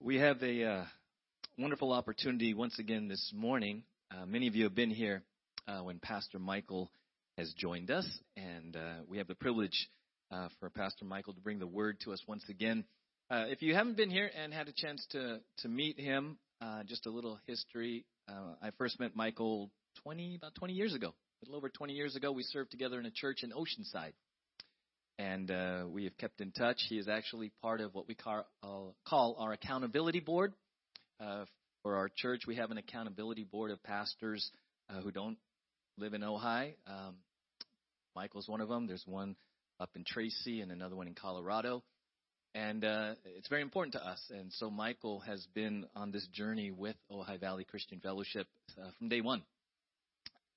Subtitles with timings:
[0.00, 0.84] We have a uh,
[1.58, 3.82] wonderful opportunity once again this morning.
[4.12, 5.24] Uh, many of you have been here
[5.66, 6.92] uh, when Pastor Michael
[7.36, 8.06] has joined us,
[8.36, 9.90] and uh, we have the privilege
[10.30, 12.84] uh, for Pastor Michael to bring the word to us once again.
[13.28, 16.38] Uh, if you haven't been here and had a chance to to meet him,
[16.86, 18.04] just a little history.
[18.28, 19.68] I first met Michael
[20.04, 21.08] 20 about 20 years ago.
[21.08, 24.12] A little over 20 years ago, we served together in a church in Oceanside
[25.18, 26.76] and uh, we have kept in touch.
[26.88, 30.52] He is actually part of what we call, uh, call our accountability board.
[31.20, 31.44] Uh,
[31.82, 34.50] for our church, we have an accountability board of pastors
[34.88, 35.36] uh, who don't
[35.96, 36.74] live in Ojai.
[36.86, 37.16] Um,
[38.14, 38.86] Michael's one of them.
[38.86, 39.34] There's one
[39.80, 41.82] up in Tracy and another one in Colorado.
[42.54, 44.20] And uh, it's very important to us.
[44.30, 48.46] And so Michael has been on this journey with Ojai Valley Christian Fellowship
[48.80, 49.42] uh, from day one.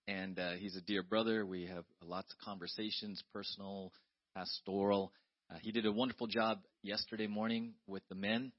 [0.07, 1.45] And he's a dear brother.
[1.45, 3.93] We have lots of conversations, personal,
[4.35, 5.11] pastoral.
[5.49, 8.51] Uh, he did a wonderful job yesterday morning with the men.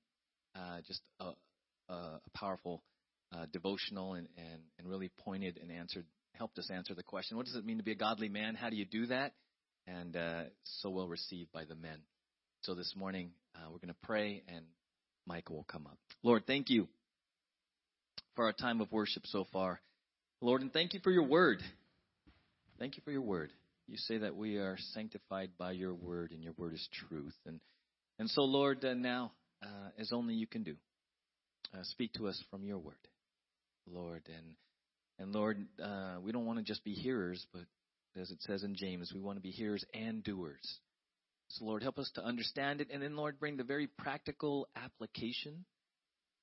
[0.54, 1.30] Uh, just a,
[1.92, 2.82] a powerful
[3.32, 7.46] uh, devotional and, and, and really pointed and answered, helped us answer the question: What
[7.46, 8.54] does it mean to be a godly man?
[8.54, 9.32] How do you do that?
[9.86, 10.42] And uh,
[10.80, 11.98] so well received by the men.
[12.62, 14.64] So this morning uh, we're going to pray, and
[15.26, 15.98] Michael will come up.
[16.22, 16.86] Lord, thank you
[18.36, 19.80] for our time of worship so far,
[20.40, 21.62] Lord, and thank you for your word.
[22.78, 23.50] Thank you for your word
[23.86, 27.36] you say that we are sanctified by your word, and your word is truth.
[27.46, 27.60] And
[28.18, 30.76] and so, Lord, uh, now uh, as only you can do,
[31.74, 32.94] uh, speak to us from your word,
[33.86, 34.22] Lord.
[34.26, 34.54] And
[35.18, 37.62] and Lord, uh, we don't want to just be hearers, but
[38.20, 40.78] as it says in James, we want to be hearers and doers.
[41.48, 45.64] So, Lord, help us to understand it, and then, Lord, bring the very practical application.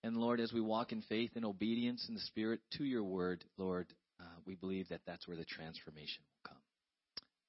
[0.03, 3.43] And Lord, as we walk in faith and obedience in the Spirit to your word,
[3.57, 3.87] Lord,
[4.19, 6.58] uh, we believe that that's where the transformation will come.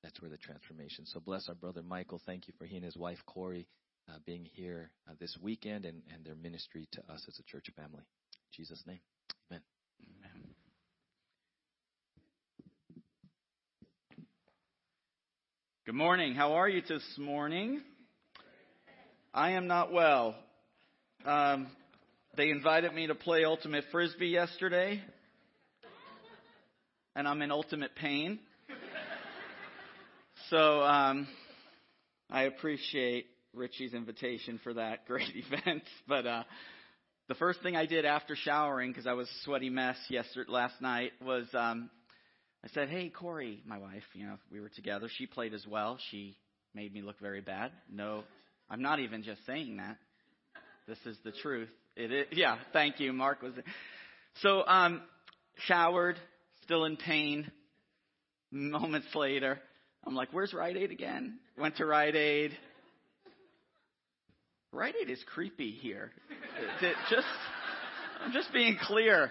[0.02, 1.04] That's where the transformation.
[1.06, 2.20] So bless our brother Michael.
[2.24, 3.66] Thank you for he and his wife Corey
[4.08, 7.66] uh, being here uh, this weekend and, and their ministry to us as a church
[7.76, 8.00] family.
[8.00, 9.00] In Jesus' name,
[9.50, 9.62] amen.
[10.24, 10.54] Amen.
[15.84, 16.34] Good morning.
[16.34, 17.82] How are you this morning?
[19.34, 20.34] I am not well.
[21.24, 21.68] Um,
[22.36, 25.02] they invited me to play ultimate frisbee yesterday,
[27.14, 28.38] and I'm in ultimate pain.
[30.50, 31.28] So um,
[32.28, 35.84] I appreciate Richie's invitation for that great event.
[36.08, 36.42] But uh,
[37.28, 40.82] the first thing I did after showering, because I was a sweaty mess yesterday last
[40.82, 41.88] night, was um,
[42.64, 44.02] I said, "Hey, Corey, my wife.
[44.12, 45.08] You know, we were together.
[45.18, 45.98] She played as well.
[46.10, 46.36] She
[46.74, 47.70] made me look very bad.
[47.88, 48.24] No,
[48.68, 49.98] I'm not even just saying that.
[50.88, 51.68] This is the truth.
[51.94, 52.26] It is.
[52.32, 52.56] Yeah.
[52.72, 53.12] Thank you.
[53.12, 53.52] Mark was.
[54.42, 55.00] So um,
[55.68, 56.18] showered,
[56.64, 57.52] still in pain.
[58.50, 59.60] Moments later,
[60.06, 61.38] I'm like, where's Rite Aid again?
[61.58, 62.56] Went to Rite Aid.
[64.72, 66.10] Rite Aid is creepy here.
[66.80, 67.26] It, just,
[68.24, 69.30] I'm just being clear.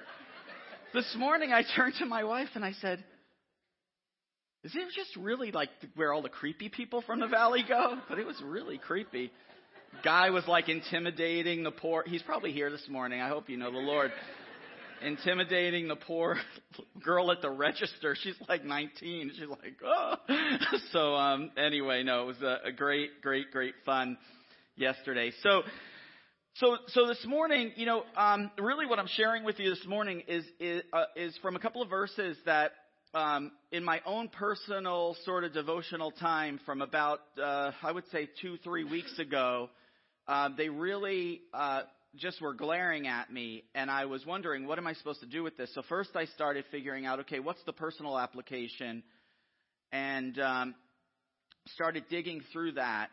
[0.93, 3.03] This morning I turned to my wife and I said,
[4.63, 7.97] is it just really like where all the creepy people from the valley go?
[8.09, 9.31] But it was really creepy.
[10.03, 12.03] Guy was like intimidating the poor.
[12.05, 13.21] He's probably here this morning.
[13.21, 14.11] I hope you know the Lord
[15.01, 16.37] intimidating the poor
[17.03, 18.15] girl at the register.
[18.21, 19.31] She's like 19.
[19.35, 20.15] She's like, oh.
[20.91, 24.17] So, um, anyway, no, it was a, a great, great, great fun
[24.75, 25.31] yesterday.
[25.43, 25.63] So,
[26.55, 30.23] so, so this morning, you know, um, really what I'm sharing with you this morning
[30.27, 32.71] is is, uh, is from a couple of verses that
[33.13, 38.29] um, in my own personal sort of devotional time from about uh, I would say
[38.41, 39.69] two three weeks ago,
[40.27, 41.83] uh, they really uh,
[42.15, 45.43] just were glaring at me, and I was wondering, what am I supposed to do
[45.43, 45.73] with this?
[45.75, 49.03] So first I started figuring out, okay, what's the personal application?
[49.91, 50.75] And um,
[51.73, 53.09] started digging through that.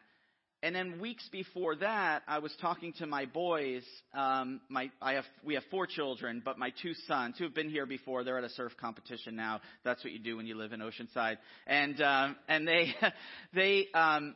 [0.62, 3.84] And then weeks before that, I was talking to my boys.
[4.14, 7.68] Um, my, I have, we have four children, but my two sons, who have been
[7.68, 9.60] here before, they're at a surf competition now.
[9.84, 11.36] That's what you do when you live in Oceanside.
[11.66, 12.94] And um, and they,
[13.54, 14.34] they, um,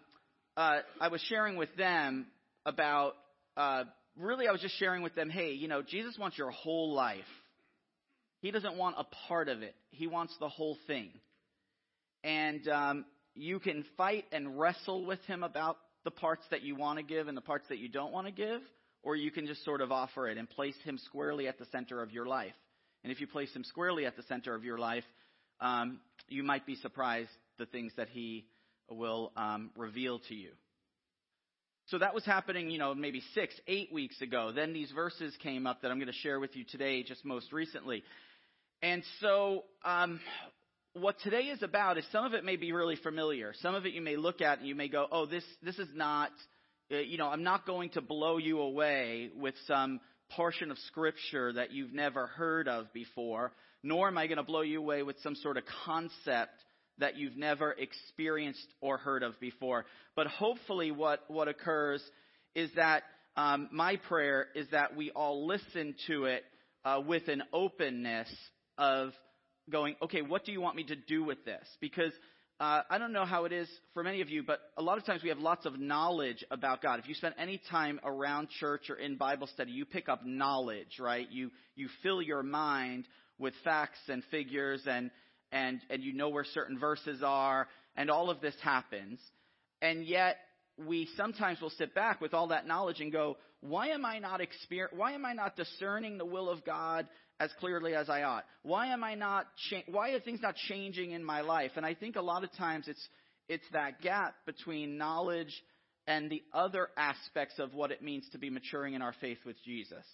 [0.56, 2.27] uh, I was sharing with them
[2.66, 3.15] about
[3.56, 3.84] uh,
[4.21, 7.21] really, I was just sharing with them, hey, you know, Jesus wants your whole life.
[8.41, 9.75] He doesn't want a part of it.
[9.91, 11.11] He wants the whole thing.
[12.25, 16.99] And um, you can fight and wrestle with him about the parts that you want
[16.99, 18.61] to give and the parts that you don't want to give,
[19.03, 22.03] or you can just sort of offer it and place him squarely at the center
[22.03, 22.55] of your life.
[23.03, 25.05] And if you place him squarely at the center of your life,
[25.61, 28.47] um, you might be surprised the things that he
[28.91, 30.51] will um, reveal to you.
[31.91, 34.53] So that was happening, you know, maybe six, eight weeks ago.
[34.54, 37.53] Then these verses came up that I'm going to share with you today, just most
[37.53, 38.04] recently.
[38.81, 40.21] And so, um,
[40.95, 43.53] what today is about is some of it may be really familiar.
[43.60, 45.89] Some of it you may look at and you may go, oh, this, this is
[45.95, 46.31] not
[46.92, 50.01] uh, you know, I'm not going to blow you away with some
[50.31, 53.53] portion of scripture that you've never heard of before,
[53.83, 56.65] nor am I going to blow you away with some sort of concept
[57.01, 59.85] that you've never experienced or heard of before.
[60.17, 62.03] But hopefully, what, what occurs
[62.55, 63.03] is that
[63.37, 66.45] um, my prayer is that we all listen to it
[66.85, 68.29] uh, with an openness
[68.79, 69.11] of
[69.71, 71.65] going, okay, what do you want me to do with this?
[71.81, 72.13] Because
[72.61, 75.07] uh, I don't know how it is for many of you, but a lot of
[75.07, 76.99] times we have lots of knowledge about God.
[76.99, 80.99] If you spend any time around church or in Bible study, you pick up knowledge,
[81.01, 81.27] right?
[81.31, 83.07] You you fill your mind
[83.39, 85.11] with facts and figures, and
[85.53, 89.21] and and you know where certain verses are, and all of this happens.
[89.83, 90.37] And yet
[90.87, 94.41] we sometimes will sit back with all that knowledge and go, why am I not
[94.41, 97.07] exper- why am I not discerning the will of God
[97.39, 98.45] as clearly as I ought?
[98.63, 101.73] Why am I not cha- why are things not changing in my life?
[101.77, 103.09] And I think a lot of times it's
[103.49, 105.53] it's that gap between knowledge
[106.07, 109.57] and the other aspects of what it means to be maturing in our faith with
[109.65, 110.05] Jesus.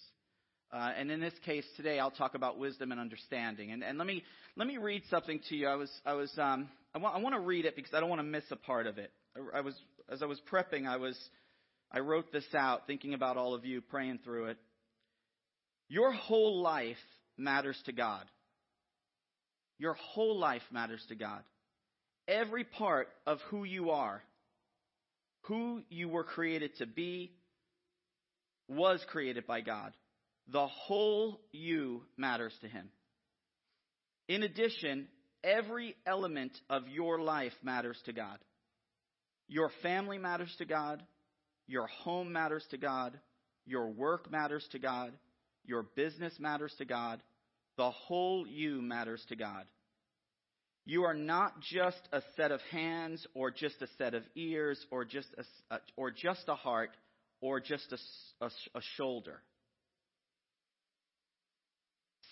[0.71, 3.71] Uh, and in this case today, I'll talk about wisdom and understanding.
[3.71, 4.23] And, and let me
[4.57, 5.67] let me read something to you.
[5.67, 8.09] I was I was um, I want I want to read it because I don't
[8.09, 9.11] want to miss a part of it.
[9.35, 9.75] I, I was
[10.09, 11.17] as I was prepping, I was
[11.91, 14.57] I wrote this out, thinking about all of you, praying through it.
[15.87, 16.97] Your whole life
[17.37, 18.25] matters to God.
[19.79, 21.43] Your whole life matters to God.
[22.27, 24.21] Every part of who you are,
[25.43, 27.31] who you were created to be,
[28.67, 29.93] was created by God.
[30.49, 32.89] The whole you matters to Him.
[34.27, 35.07] In addition,
[35.43, 38.37] every element of your life matters to God.
[39.47, 41.03] Your family matters to God.
[41.67, 43.19] Your home matters to God.
[43.65, 45.11] Your work matters to God.
[45.65, 47.21] Your business matters to God.
[47.77, 49.65] The whole you matters to God.
[50.85, 55.03] You are not just a set of hands or just a set of ears or
[55.03, 55.27] just
[55.69, 56.91] a, or just a heart
[57.41, 59.41] or just a, a, a shoulder.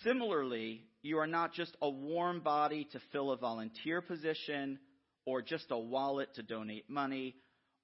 [0.06, 4.80] Similarly, you are not just a warm body to fill a volunteer position
[5.26, 7.36] or just a wallet to donate money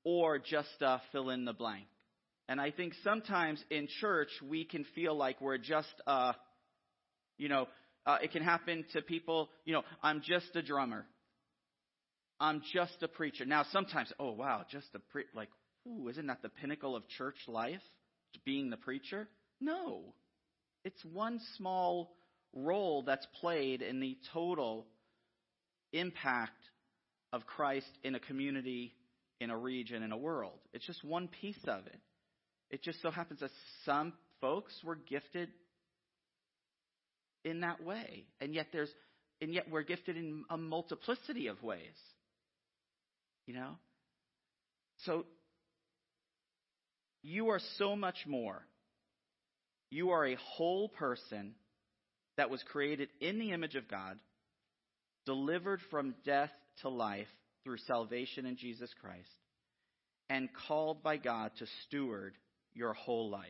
[0.06, 1.88] or just a fill in the blank.
[2.48, 6.36] And I think sometimes in church we can feel like we're just a
[7.42, 7.68] you know,
[8.06, 11.08] uh, it can happen to people, you know, I'm just a drummer.
[12.40, 13.46] I'm just a preacher.
[13.46, 15.50] Now, sometimes, oh, wow, just a pre, like,
[15.88, 17.82] ooh, isn't that the pinnacle of church life?
[18.46, 19.28] Being the preacher?
[19.60, 20.14] No.
[20.84, 22.12] It's one small
[22.54, 24.88] role that's played in the total
[25.94, 26.58] impact
[27.34, 28.94] of Christ in a community,
[29.40, 30.60] in a region, in a world.
[30.74, 32.00] It's just one piece of it.
[32.70, 33.52] It just so happens that
[33.86, 35.50] some folks were gifted
[37.44, 38.26] in that way.
[38.40, 38.90] And yet there's
[39.42, 41.80] and yet we're gifted in a multiplicity of ways.
[43.48, 43.78] You know?
[45.06, 45.26] So
[47.24, 48.62] you are so much more.
[49.92, 51.54] You are a whole person
[52.38, 54.18] that was created in the image of God,
[55.26, 56.50] delivered from death
[56.82, 57.28] to life
[57.64, 59.30] through salvation in Jesus Christ,
[60.30, 62.34] and called by God to steward
[62.74, 63.46] your whole life.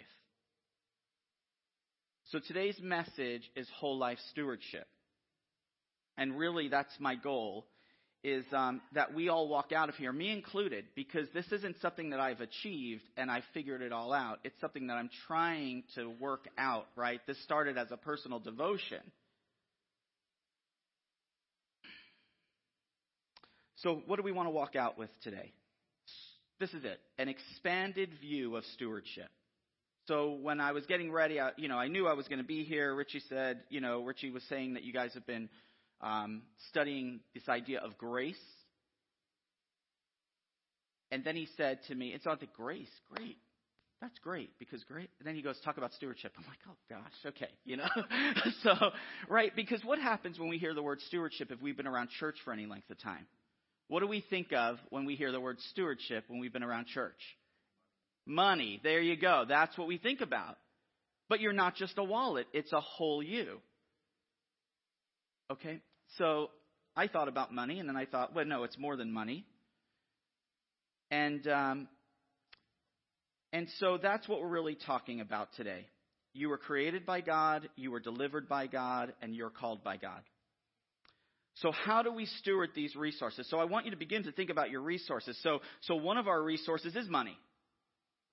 [2.32, 4.88] So today's message is whole life stewardship.
[6.18, 7.68] And really, that's my goal
[8.24, 12.12] is um, that we all walk out of here, me included, because this isn't something
[12.12, 14.40] that I've achieved and I figured it all out.
[14.44, 17.20] It's something that I'm trying to work out, right?
[17.26, 19.02] This started as a personal devotion.
[23.78, 25.52] So, what do we want to walk out with today?
[26.60, 29.30] This is it an expanded view of stewardship.
[30.08, 32.46] So when I was getting ready, I, you know, I knew I was going to
[32.46, 32.94] be here.
[32.94, 35.50] Richie said, you know, Richie was saying that you guys have been
[36.02, 38.36] um, studying this idea of grace.
[41.12, 43.38] And then he said to me, it's not the grace, great.
[44.02, 45.10] That's great because great.
[45.20, 46.34] And then he goes, talk about stewardship.
[46.38, 47.88] I'm like, oh gosh, okay, you know?
[48.64, 48.74] so,
[49.30, 52.38] right, because what happens when we hear the word stewardship if we've been around church
[52.44, 53.28] for any length of time?
[53.90, 56.88] What do we think of when we hear the word stewardship when we've been around
[56.88, 57.20] church?
[58.26, 58.80] Money.
[58.84, 59.46] There you go.
[59.48, 60.58] That's what we think about.
[61.30, 63.60] But you're not just a wallet, it's a whole you.
[65.52, 65.82] Okay?
[66.18, 66.50] So
[66.96, 69.46] I thought about money, and then I thought, well, no, it's more than money.
[71.10, 71.88] And, um,
[73.54, 75.86] and so that's what we're really talking about today.
[76.34, 80.22] You were created by God, you were delivered by God, and you're called by God.
[81.56, 83.48] So how do we steward these resources?
[83.50, 85.38] So I want you to begin to think about your resources.
[85.44, 87.38] So, so one of our resources is money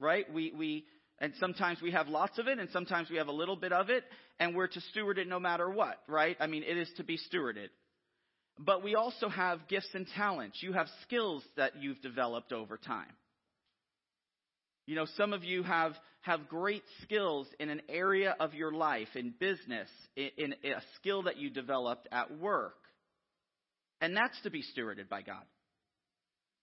[0.01, 0.33] right?
[0.33, 0.85] We, we,
[1.21, 3.91] and sometimes we have lots of it and sometimes we have a little bit of
[3.91, 4.05] it
[4.39, 6.37] and we're to steward it no matter what, right?
[6.39, 7.69] I mean, it is to be stewarded.
[8.59, 10.59] But we also have gifts and talents.
[10.63, 13.13] You have skills that you've developed over time.
[14.87, 19.09] You know, some of you have, have great skills in an area of your life,
[19.15, 22.77] in business, in, in a skill that you developed at work.
[24.01, 25.43] And that's to be stewarded by God.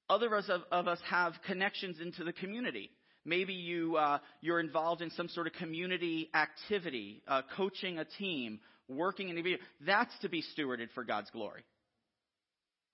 [0.10, 2.90] Others of, of us have connections into the community.
[3.26, 8.60] Maybe you, uh, you're involved in some sort of community activity, uh, coaching a team,
[8.88, 11.64] working in a That's to be stewarded for God's glory.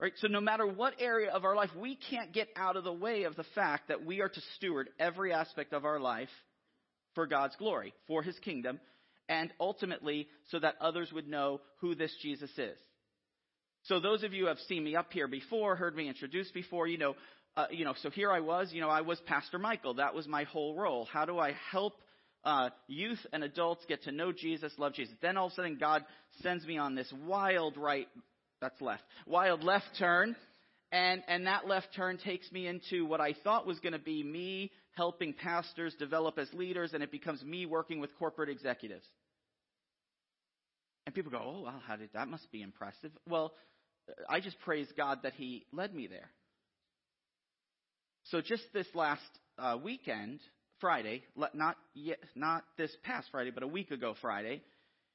[0.00, 0.12] Right?
[0.16, 3.22] So no matter what area of our life, we can't get out of the way
[3.24, 6.30] of the fact that we are to steward every aspect of our life
[7.14, 8.80] for God's glory, for His kingdom,
[9.28, 12.76] and ultimately so that others would know who this Jesus is.
[13.84, 16.86] So those of you who have seen me up here before, heard me introduced before,
[16.86, 17.14] you know,
[17.56, 19.94] uh, you know, so here I was, you know, I was Pastor Michael.
[19.94, 21.06] That was my whole role.
[21.12, 21.94] How do I help
[22.44, 25.14] uh, youth and adults get to know Jesus, love Jesus?
[25.20, 26.04] Then all of a sudden God
[26.42, 28.08] sends me on this wild right,
[28.60, 30.34] that's left, wild left turn.
[30.92, 34.22] And, and that left turn takes me into what I thought was going to be
[34.22, 39.06] me helping pastors develop as leaders, and it becomes me working with corporate executives.
[41.06, 43.10] And people go, oh, well, how did that must be impressive?
[43.26, 43.54] Well,
[44.28, 46.30] I just praise God that He led me there.
[48.30, 49.20] So just this last
[49.58, 50.40] uh, weekend,
[50.80, 51.22] Friday,
[51.54, 54.62] not yet, not this past Friday, but a week ago Friday,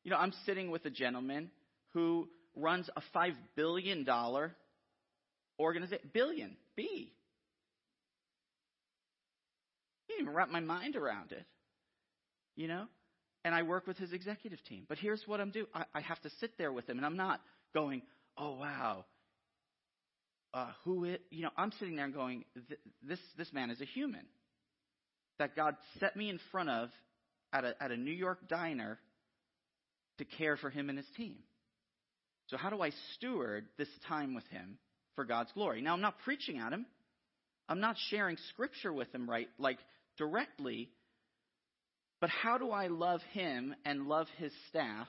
[0.04, 1.52] you know, I'm sitting with a gentleman
[1.94, 4.56] who runs a five billion dollar
[5.60, 6.10] organization.
[6.14, 7.12] Billion, B.
[10.08, 11.46] Can't even wrap my mind around it.
[12.56, 12.86] You know,
[13.44, 14.86] and I work with his executive team.
[14.88, 17.18] But here's what I'm doing: I, I have to sit there with him, and I'm
[17.18, 17.42] not
[17.74, 18.02] going,
[18.38, 19.06] "Oh wow,
[20.58, 22.44] uh, who it, you know, I'm sitting there going,
[23.08, 24.26] this, this man is a human
[25.38, 26.90] that God set me in front of
[27.54, 28.98] at a, at a New York diner
[30.18, 31.36] to care for him and his team.
[32.48, 34.80] So how do I steward this time with him
[35.16, 35.82] for God's glory?
[35.82, 36.88] Now I'm not preaching at him.
[37.70, 39.78] I'm not sharing scripture with him right like
[40.18, 40.90] directly.
[42.20, 45.08] But how do I love him and love his staff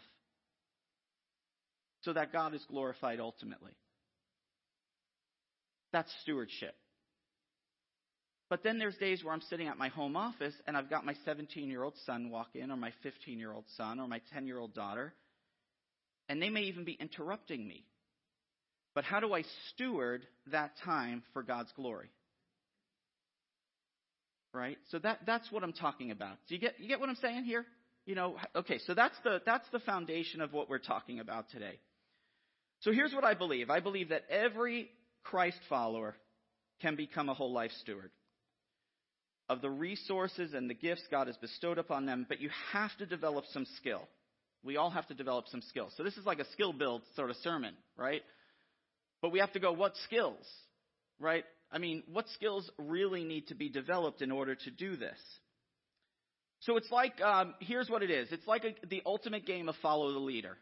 [2.02, 3.72] so that God is glorified ultimately?
[5.92, 6.74] That's stewardship.
[8.50, 11.14] But then there's days where I'm sitting at my home office and I've got my
[11.24, 14.46] 17 year old son walk in, or my 15 year old son, or my 10
[14.46, 15.12] year old daughter,
[16.28, 17.84] and they may even be interrupting me.
[18.94, 22.10] But how do I steward that time for God's glory?
[24.54, 24.78] Right?
[24.90, 26.38] So that, that's what I'm talking about.
[26.48, 27.66] Do you get, you get what I'm saying here?
[28.06, 31.78] You know, okay, so that's the, that's the foundation of what we're talking about today.
[32.80, 33.68] So here's what I believe.
[33.68, 34.88] I believe that every
[35.24, 36.14] Christ follower
[36.80, 38.10] can become a whole life steward
[39.48, 43.06] of the resources and the gifts God has bestowed upon them, but you have to
[43.06, 44.02] develop some skill.
[44.62, 45.88] We all have to develop some skill.
[45.96, 48.22] So this is like a skill build sort of sermon, right?
[49.22, 50.44] But we have to go, what skills,
[51.18, 51.44] right?
[51.72, 55.18] I mean, what skills really need to be developed in order to do this?
[56.60, 58.28] So it's like, um, here's what it is.
[58.32, 60.58] It's like a, the ultimate game of follow the leader.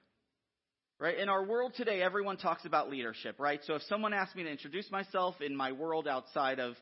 [0.99, 1.19] Right?
[1.19, 3.61] In our world today, everyone talks about leadership, right?
[3.67, 6.75] So if someone asks me to introduce myself in my world outside of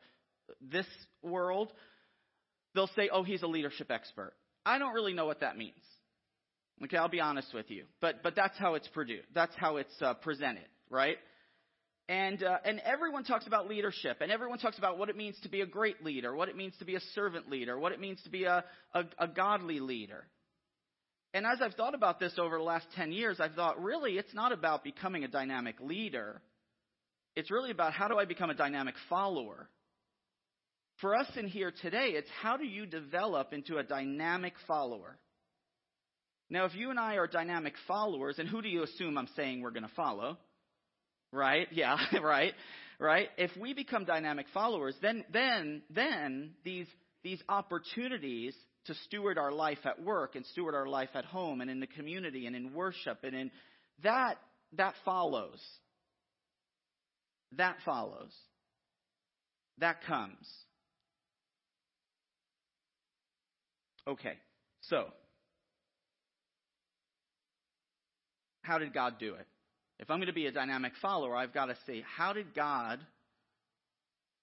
[0.61, 0.87] this
[1.21, 1.73] world,
[2.77, 4.35] they'll say, oh, he's a leadership expert.
[4.65, 5.75] I don't really know what that means.
[6.85, 7.87] Okay, I'll be honest with you.
[8.01, 9.27] But, but that's how it's produced.
[9.35, 11.17] That's how it's uh, presented, right?
[12.09, 15.49] And, uh, and everyone talks about leadership, and everyone talks about what it means to
[15.49, 18.23] be a great leader, what it means to be a servant leader, what it means
[18.25, 20.25] to be a, a, a godly leader.
[21.35, 24.33] And as I've thought about this over the last 10 years, I've thought really it's
[24.33, 26.41] not about becoming a dynamic leader.
[27.35, 29.69] It's really about how do I become a dynamic follower.
[31.01, 35.19] For us in here today, it's how do you develop into a dynamic follower?
[36.51, 39.61] Now, if you and I are dynamic followers, and who do you assume I'm saying
[39.61, 40.39] we're going to follow?
[41.33, 41.67] Right?
[41.73, 42.55] Yeah, right?
[43.01, 43.29] Right?
[43.37, 46.87] If we become dynamic followers, then, then, then these,
[47.25, 48.55] these opportunities
[48.87, 51.87] to steward our life at work and steward our life at home and in the
[51.87, 53.19] community and in worship.
[53.23, 53.51] And in
[54.03, 54.39] that
[54.77, 55.61] that follows.
[57.57, 58.33] That follows.
[59.79, 60.49] That comes.
[64.07, 64.35] Okay
[64.89, 65.07] so
[68.63, 69.47] how did god do it?
[69.99, 73.01] If i'm going to be a dynamic follower i've got to say how did god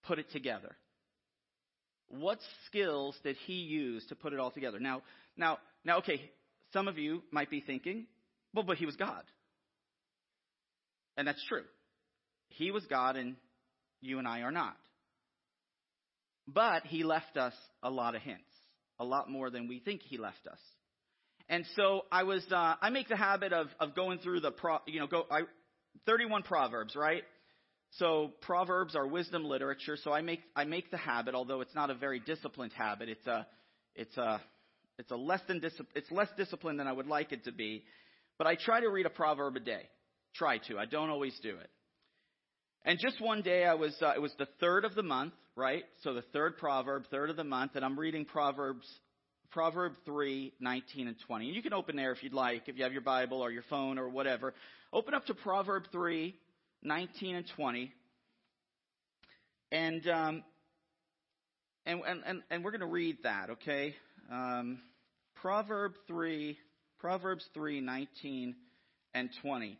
[0.07, 0.75] put it together
[2.11, 4.79] what skills did he use to put it all together?
[4.79, 5.01] Now,
[5.37, 6.29] now, now, okay,
[6.73, 8.05] some of you might be thinking,
[8.53, 9.23] well, but he was God.
[11.17, 11.63] And that's true.
[12.49, 13.35] He was God and
[14.01, 14.75] you and I are not.
[16.47, 17.53] But he left us
[17.83, 18.41] a lot of hints,
[18.99, 20.59] a lot more than we think he left us.
[21.47, 24.77] And so I was, uh, I make the habit of, of going through the, pro,
[24.85, 25.41] you know, go, I,
[26.05, 27.23] 31 Proverbs, right?
[27.97, 29.97] So Proverbs are wisdom literature.
[30.01, 33.09] So I make I make the habit, although it's not a very disciplined habit.
[33.09, 33.45] It's a
[33.95, 34.41] it's a
[34.97, 37.83] it's a less than dis- it's less disciplined than I would like it to be.
[38.37, 39.83] But I try to read a proverb a day.
[40.35, 40.79] Try to.
[40.79, 41.69] I don't always do it.
[42.83, 45.83] And just one day, I was uh, it was the third of the month, right?
[46.03, 48.87] So the third proverb, third of the month, and I'm reading Proverbs
[49.51, 51.47] Proverb 3, 19 and 20.
[51.47, 53.63] And you can open there if you'd like, if you have your Bible or your
[53.69, 54.53] phone or whatever.
[54.93, 56.33] Open up to Proverb 3,
[56.83, 57.91] 19 and 20.
[59.71, 60.43] And, um,
[61.85, 63.95] and, and, and we're going to read that, okay?
[64.31, 64.79] Um,
[65.35, 66.57] Proverb 3,
[66.99, 68.55] Proverbs 3, 19
[69.13, 69.79] and 20.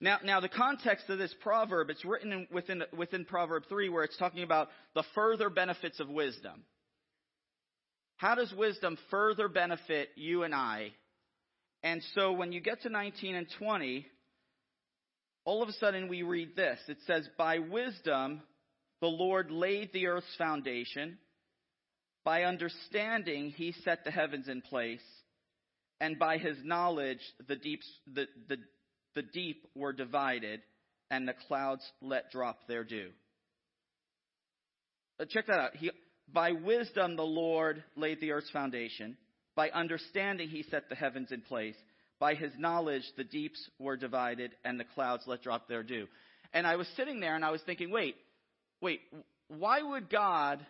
[0.00, 4.04] Now, now the context of this proverb, it's written in, within, within Proverb 3 where
[4.04, 6.64] it's talking about the further benefits of wisdom.
[8.16, 10.92] How does wisdom further benefit you and I?
[11.82, 14.06] And so when you get to 19 and 20,
[15.46, 16.78] all of a sudden we read this.
[16.88, 18.42] It says, By wisdom
[19.00, 21.18] the Lord laid the earth's foundation.
[22.24, 25.04] By understanding he set the heavens in place.
[26.00, 28.56] And by his knowledge the, deeps, the, the,
[29.14, 30.60] the deep were divided,
[31.10, 33.10] and the clouds let drop their dew.
[35.18, 35.76] Uh, check that out.
[35.76, 35.90] He,
[36.30, 39.16] by wisdom, the Lord laid the earth's foundation.
[39.54, 41.76] By understanding, he set the heavens in place.
[42.18, 46.06] By his knowledge, the deeps were divided and the clouds let drop their dew.
[46.52, 48.16] And I was sitting there and I was thinking, wait,
[48.80, 49.00] wait,
[49.48, 50.64] why would God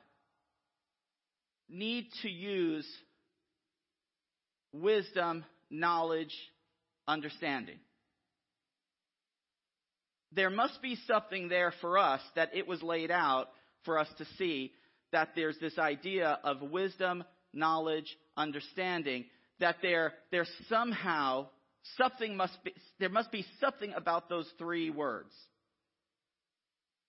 [1.69, 2.87] need to use
[4.73, 6.35] wisdom, knowledge,
[7.07, 7.79] understanding?
[10.33, 13.49] There must be something there for us that it was laid out
[13.85, 14.73] for us to see
[15.13, 17.23] that there's this idea of wisdom,
[17.55, 19.25] knowledge, understanding,
[19.61, 21.49] that there, there's somehow
[21.97, 25.33] something must be, there must be something about those three words.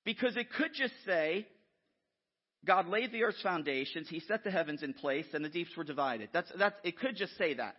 [0.05, 1.45] Because it could just say,
[2.65, 5.83] God laid the earth's foundations, He set the heavens in place, and the deeps were
[5.83, 6.29] divided.
[6.31, 7.75] That's, that's, it could just say that.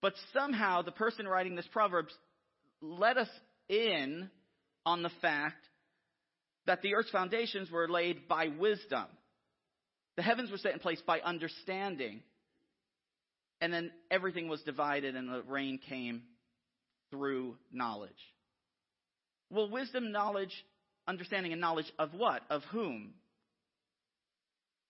[0.00, 2.12] But somehow the person writing this Proverbs
[2.80, 3.28] let us
[3.68, 4.28] in
[4.84, 5.64] on the fact
[6.66, 9.04] that the earth's foundations were laid by wisdom.
[10.16, 12.22] The heavens were set in place by understanding.
[13.62, 16.22] And then everything was divided and the rain came
[17.12, 18.10] through knowledge.
[19.50, 20.52] Well, wisdom, knowledge,
[21.06, 22.42] understanding, and knowledge of what?
[22.50, 23.14] Of whom?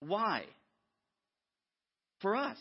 [0.00, 0.44] Why?
[2.22, 2.56] For us.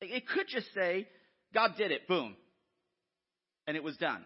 [0.00, 1.06] It could just say,
[1.52, 2.34] God did it, boom.
[3.66, 4.24] And it was done.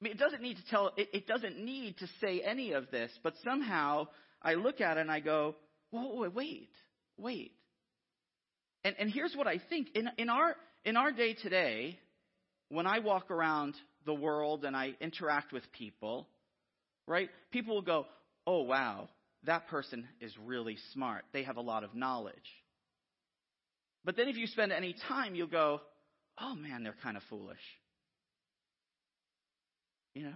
[0.00, 2.88] I mean, it doesn't need to tell, it, it doesn't need to say any of
[2.92, 4.06] this, but somehow
[4.40, 5.56] I look at it and I go,
[5.90, 6.70] whoa, wait, wait.
[8.84, 9.88] And, and here's what I think.
[9.94, 11.98] In, in, our, in our day today,
[12.68, 13.74] when I walk around
[14.06, 16.26] the world and I interact with people,
[17.06, 18.06] right, people will go,
[18.46, 19.08] oh, wow,
[19.44, 21.24] that person is really smart.
[21.32, 22.36] They have a lot of knowledge.
[24.04, 25.80] But then if you spend any time, you'll go,
[26.40, 27.58] oh man, they're kind of foolish.
[30.14, 30.34] You know?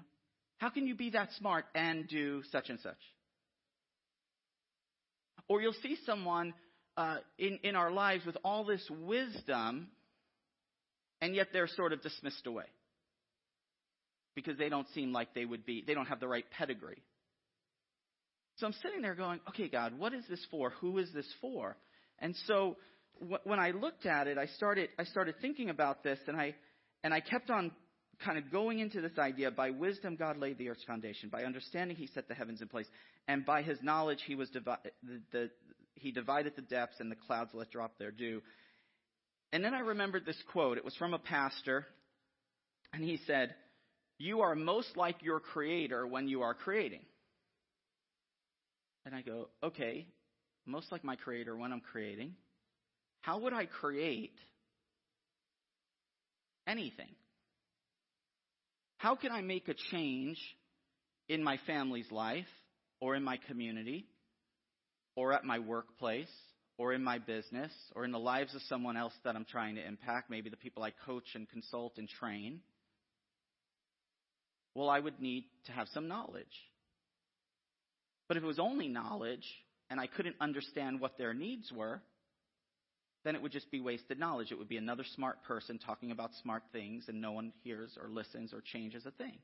[0.59, 2.93] How can you be that smart and do such and such?
[5.49, 6.55] Or you'll see someone
[6.97, 9.89] uh, in, in our lives with all this wisdom,
[11.21, 12.65] and yet they're sort of dismissed away.
[14.35, 17.03] Because they don't seem like they would be, they don't have the right pedigree.
[18.57, 20.71] So I'm sitting there going, okay, God, what is this for?
[20.81, 21.77] Who is this for?
[22.19, 22.77] And so
[23.45, 26.55] when I looked at it, I started, I started thinking about this, and I,
[27.03, 27.73] and I kept on
[28.25, 31.97] kind of going into this idea by wisdom God laid the earth's foundation, by understanding
[31.97, 32.87] He set the heavens in place,
[33.29, 34.71] and by His knowledge He was divi-
[35.03, 35.51] the, the,
[35.95, 38.43] He divided the depths, and the clouds let drop their dew.
[39.53, 40.79] And then I remembered this quote.
[40.79, 41.87] It was from a pastor,
[42.93, 43.55] and he said,
[44.19, 47.05] "You are most like your Creator when you are creating."
[49.05, 50.07] And I go, "Okay,
[50.67, 52.37] most like my Creator when I'm creating."
[53.21, 54.39] How would I create
[56.67, 57.15] anything?
[58.99, 60.39] How can I make a change
[61.29, 62.49] in my family's life
[63.01, 64.09] or in my community
[65.17, 66.31] or at my workplace
[66.79, 69.87] or in my business or in the lives of someone else that I'm trying to
[69.87, 72.61] impact, maybe the people I coach and consult and train?
[74.75, 76.47] Well, I would need to have some knowledge.
[78.29, 79.47] But if it was only knowledge
[79.91, 82.01] and I couldn't understand what their needs were,
[83.25, 84.51] then it would just be wasted knowledge.
[84.51, 88.09] It would be another smart person talking about smart things and no one hears or
[88.09, 89.39] listens or changes a thing.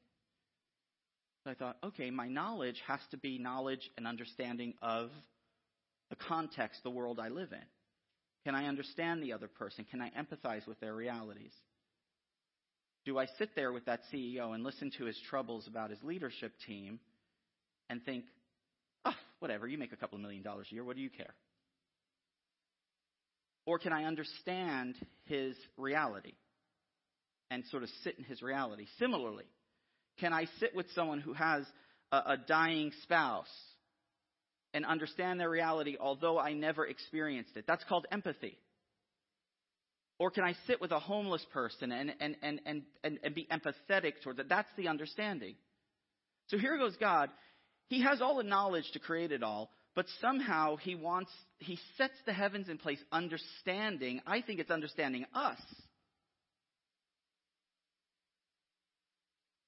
[1.44, 5.10] So I thought, okay, my knowledge has to be knowledge and understanding of
[6.10, 7.64] the context, the world I live in.
[8.44, 9.86] Can I understand the other person?
[9.90, 11.52] Can I empathize with their realities?
[13.04, 16.52] Do I sit there with that CEO and listen to his troubles about his leadership
[16.66, 17.00] team
[17.88, 18.24] and think,
[19.04, 21.34] oh, whatever, you make a couple of million dollars a year, what do you care?
[23.66, 24.96] Or can I understand
[25.26, 26.32] his reality
[27.50, 28.86] and sort of sit in his reality?
[28.98, 29.44] Similarly,
[30.18, 31.64] can I sit with someone who has
[32.12, 33.46] a, a dying spouse
[34.72, 37.64] and understand their reality, although I never experienced it?
[37.66, 38.56] That's called empathy.
[40.18, 43.48] Or can I sit with a homeless person and, and, and, and, and, and be
[43.50, 44.50] empathetic towards it?
[44.50, 45.54] That's the understanding.
[46.48, 47.30] So here goes God.
[47.88, 52.14] He has all the knowledge to create it all, but somehow he wants, he sets
[52.26, 54.20] the heavens in place understanding.
[54.26, 55.58] I think it's understanding us.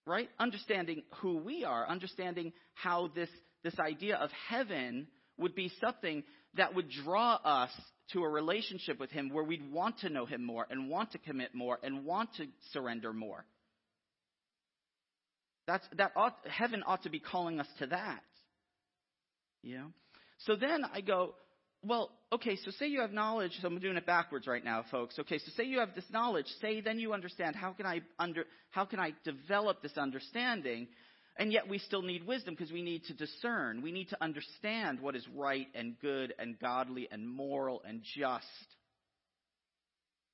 [0.07, 0.29] Right?
[0.39, 3.31] Understanding who we are, understanding how this,
[3.63, 5.07] this idea of heaven
[5.39, 6.23] would be something
[6.55, 7.71] that would draw us
[8.13, 11.19] to a relationship with Him where we'd want to know Him more and want to
[11.19, 13.45] commit more and want to surrender more.
[15.67, 18.21] That's, that ought, heaven ought to be calling us to that.
[19.63, 19.93] Know?
[20.39, 21.35] So then I go,
[21.85, 25.19] well, okay, so say you have knowledge, so I'm doing it backwards right now, folks.
[25.19, 28.45] Okay, so say you have this knowledge, say then you understand how can I under
[28.71, 30.89] how can I develop this understanding?
[31.39, 33.83] And yet we still need wisdom because we need to discern.
[33.83, 38.47] We need to understand what is right and good and godly and moral and just.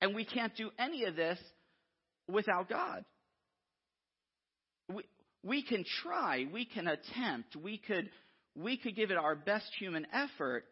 [0.00, 1.38] And we can't do any of this
[2.28, 3.04] without God.
[4.92, 5.02] We,
[5.42, 8.10] we can try, we can attempt, we could,
[8.54, 10.64] we could give it our best human effort,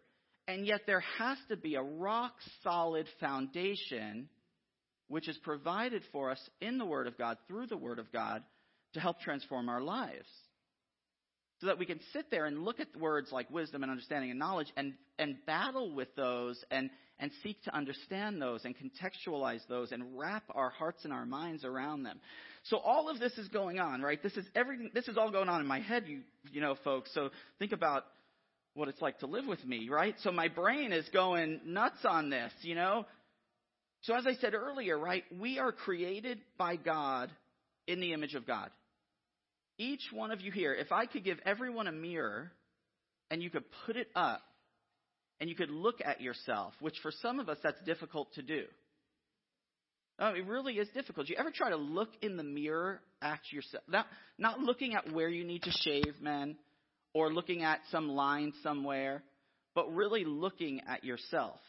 [0.49, 4.29] and yet there has to be a rock solid foundation
[5.09, 8.43] which is provided for us in the Word of God, through the Word of God,
[8.97, 10.29] to help transform our lives.
[11.61, 14.39] So that we can sit there and look at words like wisdom and understanding and
[14.39, 19.93] knowledge and, and battle with those and, and seek to understand those and contextualize those
[19.93, 22.21] and wrap our hearts and our minds around them.
[22.65, 24.23] So all of this is going on, right?
[24.23, 26.21] This is everything this is all going on in my head, you
[26.53, 27.11] you know, folks.
[27.15, 28.05] So think about
[28.75, 30.15] what it's like to live with me, right?
[30.23, 33.07] So my brain is going nuts on this, you know?
[34.03, 37.31] So as I said earlier, right, we are created by God
[37.87, 38.71] in the image of God.
[39.79, 42.53] Each one of you here, if I could give everyone a mirror
[43.31, 44.43] and you could put it up
[45.39, 48.65] and you could look at yourself, which for some of us that's difficult to do.
[50.19, 51.29] Oh, it really is difficult.
[51.29, 53.85] You ever try to look in the mirror at yourself?
[53.87, 54.07] Not,
[54.39, 56.57] not looking at where you need to shave, men,
[57.13, 59.23] or looking at some line somewhere,
[59.75, 61.61] but really looking at yourself.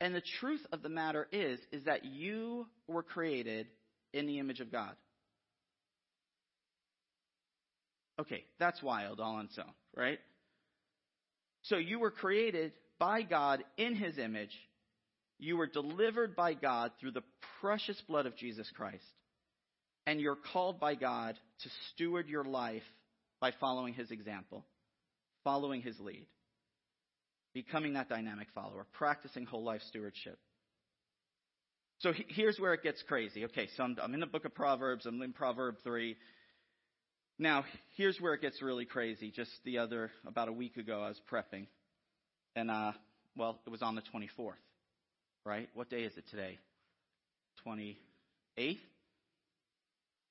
[0.00, 3.66] And the truth of the matter is, is that you were created
[4.12, 4.94] in the image of God.
[8.20, 10.18] Okay, that's wild all on its own, right?
[11.62, 14.52] So you were created by God in his image.
[15.38, 17.22] You were delivered by God through the
[17.62, 19.04] precious blood of Jesus Christ.
[20.06, 22.82] And you're called by God to steward your life
[23.40, 24.66] by following his example,
[25.42, 26.26] following his lead,
[27.54, 30.38] becoming that dynamic follower, practicing whole life stewardship.
[32.00, 33.44] So here's where it gets crazy.
[33.46, 35.06] Okay, so I'm, I'm in the book of Proverbs.
[35.06, 36.16] I'm in Proverb 3.
[37.40, 37.64] Now,
[37.96, 39.32] here's where it gets really crazy.
[39.34, 41.68] Just the other, about a week ago, I was prepping.
[42.54, 42.92] And, uh,
[43.34, 44.52] well, it was on the 24th,
[45.46, 45.66] right?
[45.72, 46.58] What day is it today?
[47.66, 48.76] 28th?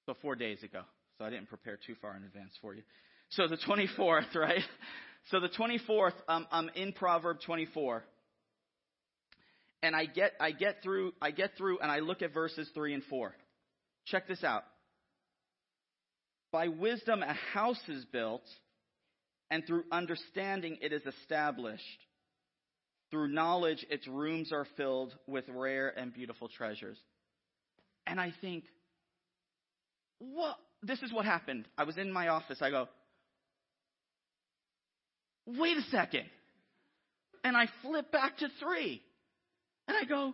[0.05, 0.81] So four days ago.
[1.17, 2.83] So I didn't prepare too far in advance for you.
[3.29, 4.61] So the 24th, right?
[5.31, 8.03] So the 24th, um, I'm in Proverb 24
[9.81, 12.93] and I get I get through I get through and I look at verses 3
[12.93, 13.33] and 4.
[14.05, 14.63] Check this out.
[16.51, 18.43] By wisdom a house is built,
[19.51, 21.83] and through understanding it is established.
[23.11, 26.97] Through knowledge its rooms are filled with rare and beautiful treasures.
[28.05, 28.65] And I think,
[30.19, 30.57] what?
[30.81, 31.65] This is what happened.
[31.77, 32.59] I was in my office.
[32.61, 32.87] I go,
[35.57, 36.25] wait a second.
[37.43, 39.01] And I flip back to three.
[39.87, 40.33] And I go,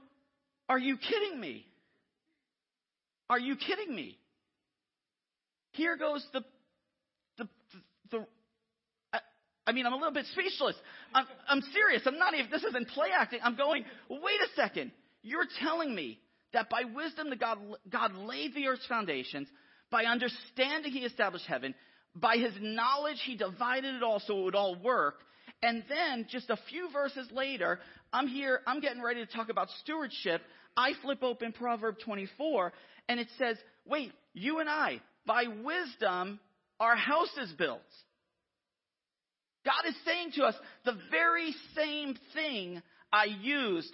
[0.68, 1.66] Are you kidding me?
[3.30, 4.18] Are you kidding me?
[5.76, 6.42] Here goes the,
[7.38, 7.80] the, the,
[8.12, 8.28] the
[9.14, 9.20] I,
[9.68, 10.76] I, mean, I'm a little bit speechless.
[11.14, 12.02] I'm, I'm serious.
[12.06, 13.40] I'm not even, this isn't play acting.
[13.44, 14.92] I'm going, wait a second.
[15.22, 16.20] You're telling me
[16.54, 17.58] that by wisdom that God,
[17.90, 19.48] God laid the earth's foundations,
[19.92, 21.76] by understanding he established heaven,
[22.16, 25.16] by his knowledge he divided it all so it would all work,
[25.62, 27.80] and then just a few verses later,
[28.14, 30.42] I'm here, I'm getting ready to talk about stewardship.
[30.78, 32.74] I flip open Proverb 24
[33.08, 36.40] and it says, wait, you and I, by wisdom,
[36.80, 37.82] our house is built.
[39.66, 43.92] God is saying to us the very same thing I used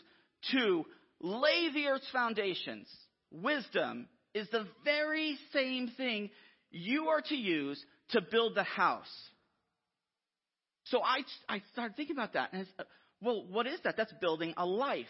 [0.51, 0.85] to
[1.21, 2.87] lay the earth's foundations
[3.31, 6.29] wisdom is the very same thing
[6.69, 9.11] you are to use to build the house.
[10.85, 12.51] So I, I started thinking about that.
[12.53, 12.83] And uh,
[13.21, 13.95] well, what is that?
[13.97, 15.05] That's building a life,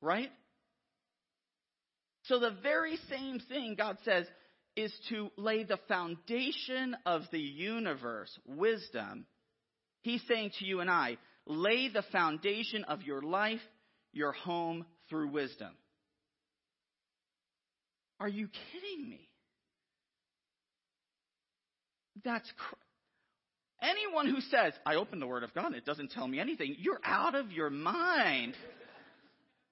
[0.00, 0.30] right?
[2.24, 4.26] So the very same thing God says
[4.76, 9.26] is to lay the foundation of the universe, wisdom.
[10.02, 13.60] He's saying to you and I, lay the foundation of your life,
[14.12, 15.72] your home through wisdom.
[18.18, 19.28] Are you kidding me?
[22.24, 22.76] That's cr-
[23.82, 27.00] anyone who says, I open the Word of God it doesn't tell me anything, you're
[27.04, 28.54] out of your mind.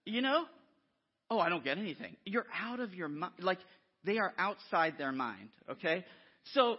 [0.04, 0.46] You know?
[1.30, 2.16] Oh, I don't get anything.
[2.24, 3.34] You're out of your mind.
[3.38, 3.58] Like,
[4.04, 6.04] they are outside their mind, okay?
[6.54, 6.76] So,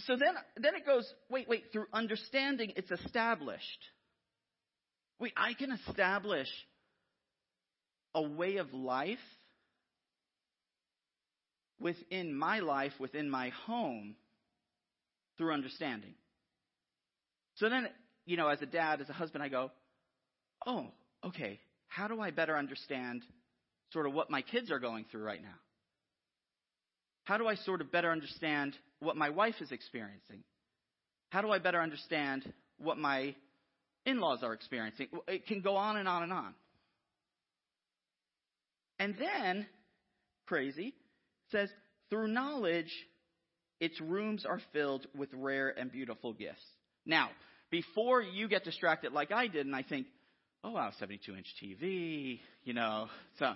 [0.00, 3.62] so then, then it goes, wait, wait, through understanding, it's established.
[5.20, 6.48] Wait, I can establish
[8.14, 9.18] a way of life
[11.80, 14.16] within my life, within my home,
[15.38, 16.14] through understanding.
[17.54, 17.88] So then,
[18.24, 19.70] you know, as a dad, as a husband, I go,
[20.66, 20.86] oh,
[21.24, 23.22] okay, how do I better understand
[23.92, 25.54] sort of what my kids are going through right now?
[27.24, 30.42] How do I sort of better understand what my wife is experiencing?
[31.30, 33.34] How do I better understand what my
[34.04, 35.08] in laws are experiencing?
[35.28, 36.54] It can go on and on and on.
[38.98, 39.66] And then,
[40.46, 40.94] crazy,
[41.50, 41.68] says,
[42.10, 42.92] through knowledge,
[43.80, 46.64] its rooms are filled with rare and beautiful gifts.
[47.04, 47.30] Now,
[47.70, 50.06] before you get distracted like I did and I think,
[50.62, 53.08] oh wow, 72 inch TV, you know,
[53.38, 53.54] so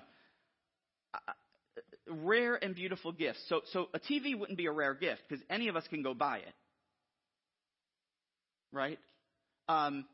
[2.08, 3.40] rare and beautiful gifts.
[3.48, 6.14] So, so a TV wouldn't be a rare gift because any of us can go
[6.14, 6.54] buy it.
[8.72, 8.98] Right?
[9.68, 10.04] Um,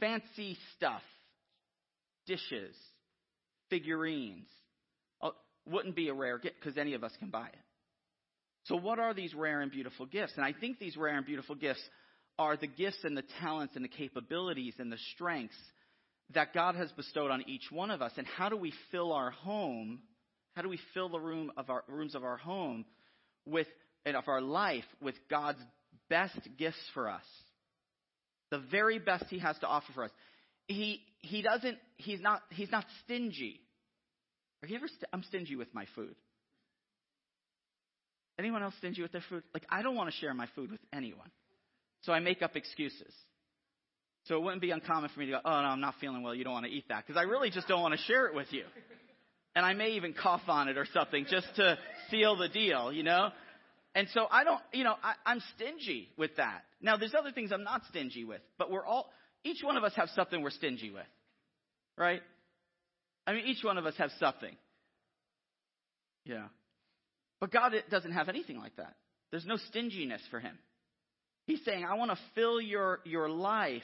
[0.00, 1.02] fancy stuff,
[2.26, 2.74] dishes,
[3.70, 4.48] figurines,
[5.22, 5.30] uh,
[5.66, 7.58] wouldn't be a rare gift because any of us can buy it.
[8.64, 10.32] So, what are these rare and beautiful gifts?
[10.36, 11.82] And I think these rare and beautiful gifts
[12.38, 15.56] are the gifts and the talents and the capabilities and the strengths
[16.34, 18.12] that God has bestowed on each one of us.
[18.16, 20.00] And how do we fill our home
[20.56, 22.86] how do we fill the room of our rooms of our home
[23.44, 23.66] with
[24.06, 25.58] and of our life with God's
[26.08, 27.22] best gifts for us?
[28.50, 30.10] The very best He has to offer for us.
[30.66, 31.76] He He doesn't.
[31.98, 32.40] He's not.
[32.50, 33.60] He's not stingy.
[34.62, 34.88] Are you ever?
[34.88, 36.14] St- I'm stingy with my food.
[38.38, 39.42] Anyone else stingy with their food?
[39.52, 41.30] Like I don't want to share my food with anyone,
[42.00, 43.12] so I make up excuses.
[44.24, 46.34] So it wouldn't be uncommon for me to go, "Oh no, I'm not feeling well.
[46.34, 48.34] You don't want to eat that," because I really just don't want to share it
[48.34, 48.64] with you
[49.56, 51.78] and I may even cough on it or something just to
[52.10, 53.30] seal the deal, you know?
[53.94, 56.64] And so I don't, you know, I, I'm stingy with that.
[56.82, 59.10] Now, there's other things I'm not stingy with, but we're all,
[59.44, 61.06] each one of us have something we're stingy with,
[61.96, 62.20] right?
[63.26, 64.54] I mean, each one of us have something.
[66.26, 66.48] Yeah.
[67.40, 68.94] But God doesn't have anything like that.
[69.30, 70.58] There's no stinginess for him.
[71.46, 73.82] He's saying, I want to fill your, your life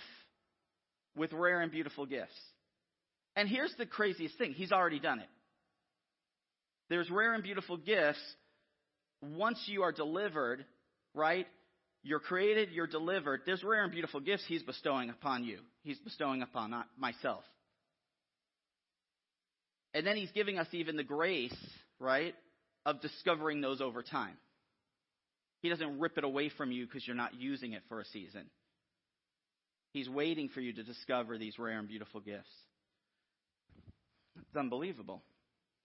[1.17, 2.39] with rare and beautiful gifts.
[3.37, 4.53] And here's the craziest thing.
[4.53, 5.29] He's already done it.
[6.93, 8.21] There's rare and beautiful gifts
[9.23, 10.63] once you are delivered,
[11.15, 11.47] right?
[12.03, 13.41] You're created, you're delivered.
[13.47, 15.61] There's rare and beautiful gifts He's bestowing upon you.
[15.85, 17.45] He's bestowing upon myself.
[19.95, 21.57] And then He's giving us even the grace,
[21.99, 22.35] right,
[22.85, 24.37] of discovering those over time.
[25.63, 28.51] He doesn't rip it away from you because you're not using it for a season.
[29.95, 32.53] He's waiting for you to discover these rare and beautiful gifts.
[34.37, 35.23] It's unbelievable.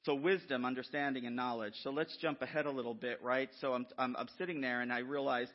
[0.07, 1.73] So wisdom, understanding, and knowledge.
[1.83, 3.49] So let's jump ahead a little bit, right?
[3.59, 5.51] So I'm, I'm, I'm sitting there and I realized,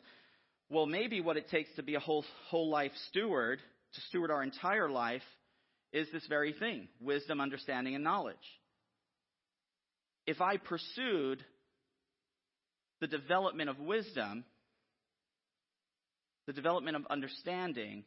[0.69, 3.61] well, maybe what it takes to be a whole, whole life steward,
[3.95, 5.23] to steward our entire life,
[5.91, 8.37] is this very thing wisdom, understanding, and knowledge.
[10.27, 11.43] If I pursued
[13.01, 14.45] the development of wisdom,
[16.47, 18.05] the development of understanding,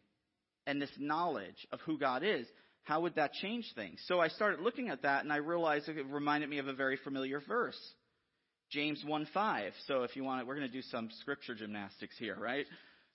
[0.67, 2.45] and this knowledge of who God is,
[2.85, 3.99] how would that change things?
[4.07, 6.97] So I started looking at that and I realized it reminded me of a very
[6.97, 7.79] familiar verse.
[8.71, 9.71] James 1:5.
[9.87, 12.65] So if you want it, we're going to do some scripture gymnastics here, right?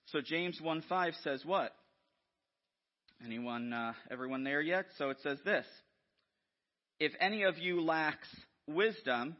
[0.07, 1.73] So James 1:5 says what?
[3.23, 4.85] Anyone uh, everyone there yet?
[4.97, 5.65] So it says this.
[6.99, 8.27] If any of you lacks
[8.67, 9.37] wisdom,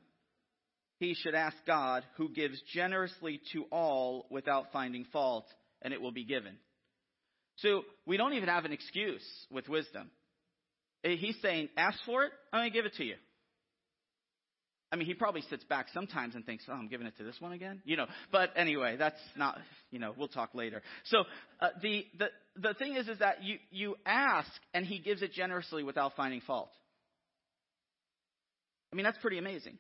[0.98, 5.46] he should ask God, who gives generously to all without finding fault,
[5.82, 6.58] and it will be given.
[7.58, 10.10] So we don't even have an excuse with wisdom.
[11.04, 13.16] Eh, he's saying, ask for it, I'm going to give it to you.
[14.92, 17.36] I mean, he probably sits back sometimes and thinks, oh, I'm giving it to this
[17.40, 17.82] one again.
[17.86, 19.58] You know, but anyway, that's not,
[19.90, 20.82] you know, we'll talk later.
[21.06, 21.24] So,
[21.62, 25.32] uh, the, the, the thing is, is that you, you ask and he gives it
[25.32, 26.72] generously without finding fault.
[28.92, 29.78] I mean, that's pretty amazing.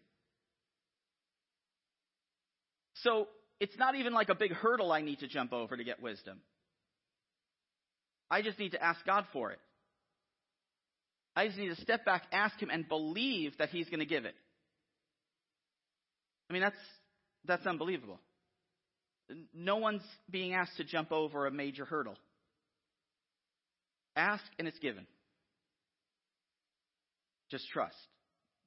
[3.04, 3.28] So
[3.60, 6.40] it's not even like a big hurdle I need to jump over to get wisdom.
[8.30, 9.60] I just need to ask God for it.
[11.36, 14.26] I just need to step back, ask Him, and believe that He's going to give
[14.26, 14.36] it.
[16.50, 16.76] I mean, that's,
[17.46, 18.20] that's unbelievable.
[19.54, 22.16] No one's being asked to jump over a major hurdle.
[24.16, 25.08] Ask and it's given.
[27.50, 27.96] Just trust,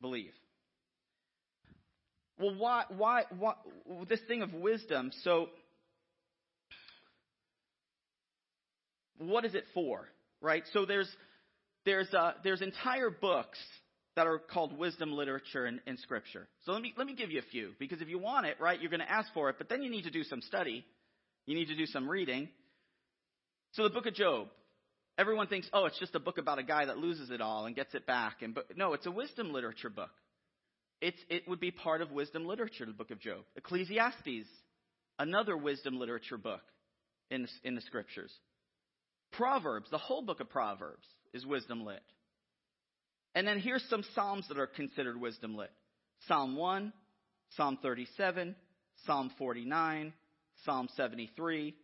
[0.00, 0.32] believe.
[2.38, 3.54] Well, why, why, why,
[4.08, 5.48] this thing of wisdom, so
[9.18, 10.08] what is it for?
[10.40, 10.64] Right?
[10.72, 11.08] So there's,
[11.84, 13.58] there's, uh, there's entire books
[14.16, 16.46] that are called wisdom literature in, in Scripture.
[16.64, 18.80] So let me, let me give you a few, because if you want it, right,
[18.80, 20.84] you're going to ask for it, but then you need to do some study.
[21.46, 22.48] You need to do some reading.
[23.72, 24.48] So the book of Job.
[25.16, 27.76] Everyone thinks, oh, it's just a book about a guy that loses it all and
[27.76, 28.42] gets it back.
[28.42, 30.10] And but no, it's a wisdom literature book.
[31.00, 33.44] It's, it would be part of wisdom literature, the book of Job.
[33.56, 34.48] Ecclesiastes,
[35.18, 36.62] another wisdom literature book
[37.30, 38.32] in, in the scriptures.
[39.32, 42.00] Proverbs, the whole book of Proverbs is wisdom lit.
[43.34, 45.70] And then here's some Psalms that are considered wisdom lit
[46.26, 46.92] Psalm 1,
[47.56, 48.56] Psalm 37,
[49.04, 50.12] Psalm 49,
[50.64, 51.74] Psalm 73,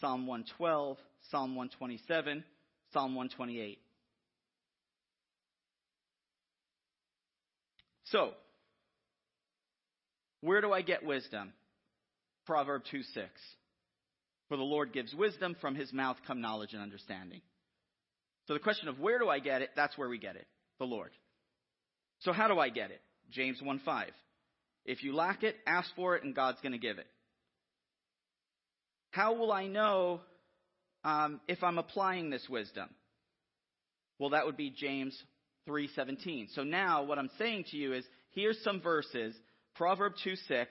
[0.00, 0.98] Psalm 112,
[1.30, 2.44] Psalm 127,
[2.92, 3.78] Psalm 128.
[8.04, 8.32] So,
[10.40, 11.52] where do I get wisdom?
[12.46, 13.28] Proverb 2 6.
[14.48, 17.40] For the Lord gives wisdom, from his mouth come knowledge and understanding.
[18.50, 20.44] So the question of where do I get it, that's where we get it
[20.80, 21.12] the Lord.
[22.18, 23.00] So how do I get it?
[23.30, 24.08] James 1 5.
[24.84, 27.06] If you lack it, ask for it and God's going to give it.
[29.12, 30.22] How will I know
[31.04, 32.88] um, if I'm applying this wisdom?
[34.18, 35.16] Well, that would be James
[35.68, 36.52] 3:17.
[36.56, 39.32] So now what I'm saying to you is here's some verses.
[39.76, 40.66] Proverb 2:6,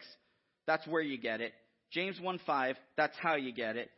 [0.68, 1.54] that's where you get it.
[1.94, 3.90] James 1:5, that's how you get it.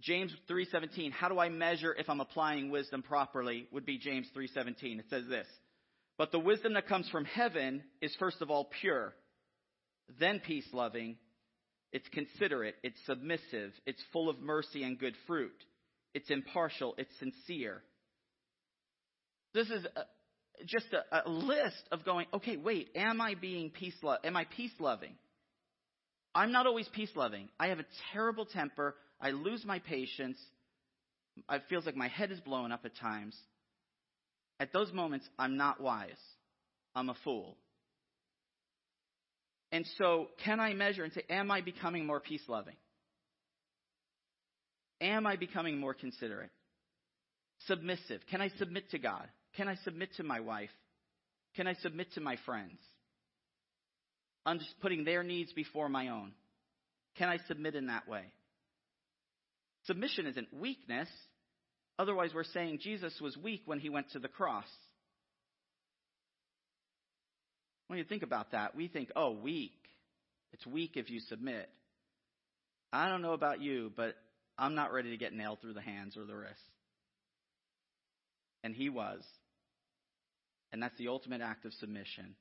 [0.00, 3.68] James 3:17, how do I measure if I'm applying wisdom properly?
[3.70, 4.98] would be James 3:17.
[4.98, 5.46] It says this:
[6.16, 9.14] "But the wisdom that comes from heaven is first of all pure,
[10.18, 11.18] then peace-loving,
[11.92, 15.64] it's considerate, it's submissive, it's full of mercy and good fruit,
[16.14, 17.82] it's impartial, it's sincere."
[19.52, 20.04] This is a,
[20.64, 24.44] just a, a, list of going, okay, wait, am I being peace lo- am I
[24.44, 25.14] peace loving?
[26.34, 27.48] I'm not always peace loving.
[27.58, 28.94] I have a terrible temper.
[29.20, 30.38] I lose my patience.
[31.50, 33.36] It feels like my head is blowing up at times.
[34.58, 36.10] At those moments, I'm not wise.
[36.94, 37.56] I'm a fool.
[39.72, 42.74] And so, can I measure and say, am I becoming more peace loving?
[45.00, 46.50] Am I becoming more considerate?
[47.66, 48.20] Submissive.
[48.30, 49.28] Can I submit to God?
[49.56, 50.70] Can I submit to my wife?
[51.56, 52.78] Can I submit to my friends?
[54.44, 56.32] I'm just putting their needs before my own.
[57.16, 58.24] Can I submit in that way?
[59.84, 61.08] Submission isn't weakness.
[61.98, 64.68] Otherwise, we're saying Jesus was weak when he went to the cross.
[67.88, 69.72] When you think about that, we think, oh, weak.
[70.52, 71.68] It's weak if you submit.
[72.92, 74.14] I don't know about you, but
[74.58, 76.62] I'm not ready to get nailed through the hands or the wrists.
[78.62, 79.22] And he was.
[80.72, 82.34] And that's the ultimate act of submission.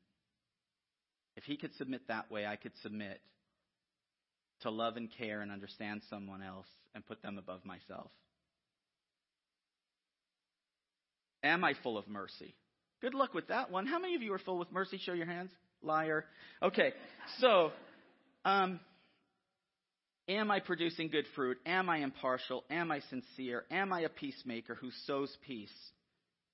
[1.36, 3.22] If he could submit that way, I could submit
[4.62, 8.12] to love and care and understand someone else and put them above myself?
[11.44, 12.56] Am I full of mercy?
[13.02, 13.86] Good luck with that one.
[13.86, 15.00] How many of you are full with mercy?
[15.04, 15.52] Show your hands.
[15.82, 16.26] Liar.
[16.62, 16.92] Okay,
[17.40, 17.72] so,
[18.44, 18.80] um,
[20.28, 21.58] am I producing good fruit?
[21.66, 22.66] Am I impartial?
[22.70, 23.64] Am I sincere?
[23.72, 25.74] Am I a peacemaker who sows peace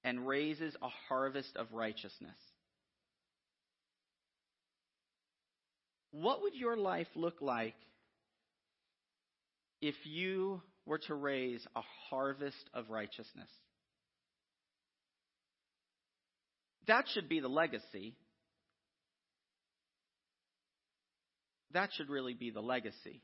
[0.03, 2.37] and raises a harvest of righteousness?
[6.11, 7.75] What would your life look like
[9.81, 13.49] if you were to raise a harvest of righteousness.
[16.87, 18.15] That should be the legacy.
[21.73, 23.21] That should really be the legacy.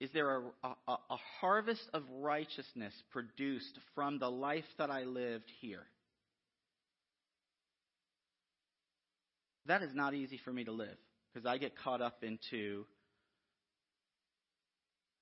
[0.00, 5.48] Is there a, a, a, harvest of righteousness produced from the life that I lived
[5.60, 5.86] here?
[9.66, 10.96] That is not easy for me to live
[11.32, 12.84] because I get caught up into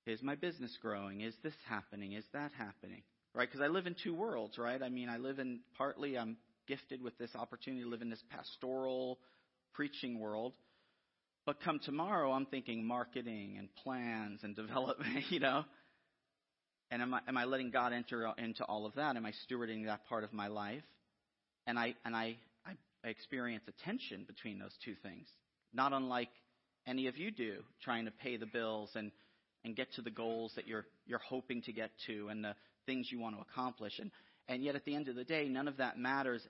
[0.06, 1.20] is my business growing?
[1.20, 2.12] Is this happening?
[2.12, 3.02] Is that happening?
[3.34, 3.48] Right?
[3.48, 4.82] Because I live in two worlds, right?
[4.82, 6.36] I mean, I live in partly I'm
[6.66, 9.18] gifted with this opportunity to live in this pastoral
[9.72, 10.52] preaching world.
[11.46, 15.64] But come tomorrow, I'm thinking marketing and plans and development, you know?
[16.90, 19.16] And am I, am I letting God enter into all of that?
[19.16, 20.82] Am I stewarding that part of my life?
[21.66, 22.36] And I, and I,
[22.66, 22.72] I
[23.04, 25.26] I experience a tension between those two things,
[25.72, 26.28] not unlike
[26.86, 29.10] any of you do, trying to pay the bills and,
[29.64, 32.54] and get to the goals that you're, you're hoping to get to and the
[32.86, 33.98] things you want to accomplish.
[33.98, 34.10] And,
[34.48, 36.42] and yet, at the end of the day, none of that matters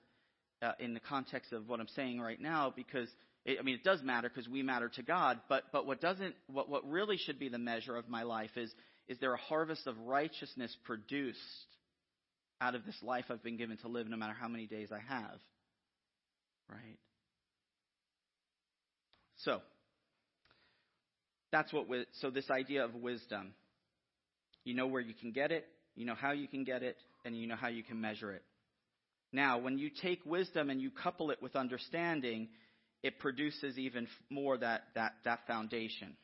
[0.62, 3.08] uh, in the context of what I'm saying right now because
[3.44, 5.40] it, I mean, it does matter because we matter to God.
[5.48, 8.72] But but what doesn't what what really should be the measure of my life is
[9.08, 11.38] is there a harvest of righteousness produced
[12.60, 15.00] out of this life I've been given to live, no matter how many days I
[15.12, 15.38] have,
[16.68, 16.98] right?
[19.38, 19.62] So
[21.52, 21.86] that's what.
[22.20, 23.54] So this idea of wisdom,
[24.64, 27.36] you know where you can get it, you know how you can get it, and
[27.36, 28.42] you know how you can measure it.
[29.32, 32.48] Now, when you take wisdom and you couple it with understanding,
[33.02, 36.16] it produces even more that, that, that foundation.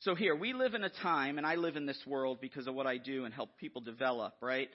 [0.00, 2.74] So here, we live in a time, and I live in this world because of
[2.74, 4.68] what I do and help people develop, right?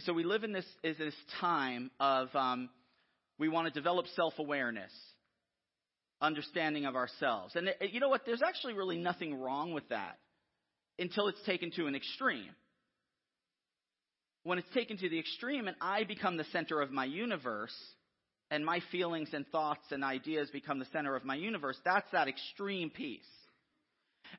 [0.00, 2.68] So we live in this, is this time of um,
[3.38, 4.90] we want to develop self-awareness,
[6.24, 7.54] understanding of ourselves.
[7.56, 8.22] And you know what?
[8.26, 10.18] There's actually really nothing wrong with that
[10.98, 12.50] until it's taken to an extreme.
[14.42, 17.74] When it's taken to the extreme and I become the center of my universe,
[18.50, 22.28] and my feelings and thoughts and ideas become the center of my universe, that's that
[22.28, 23.22] extreme piece.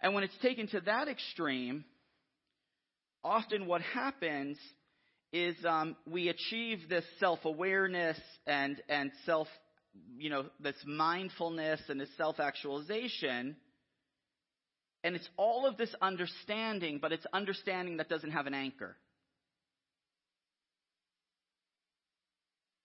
[0.02, 1.86] And when it's taken to that extreme,
[3.24, 4.58] often what happens
[5.34, 9.48] is um, we achieve this self-awareness and and self,
[10.18, 13.56] you know, this mindfulness and this self-actualization.
[15.04, 18.98] And it's all of this understanding, but it's understanding that doesn't have an anchor.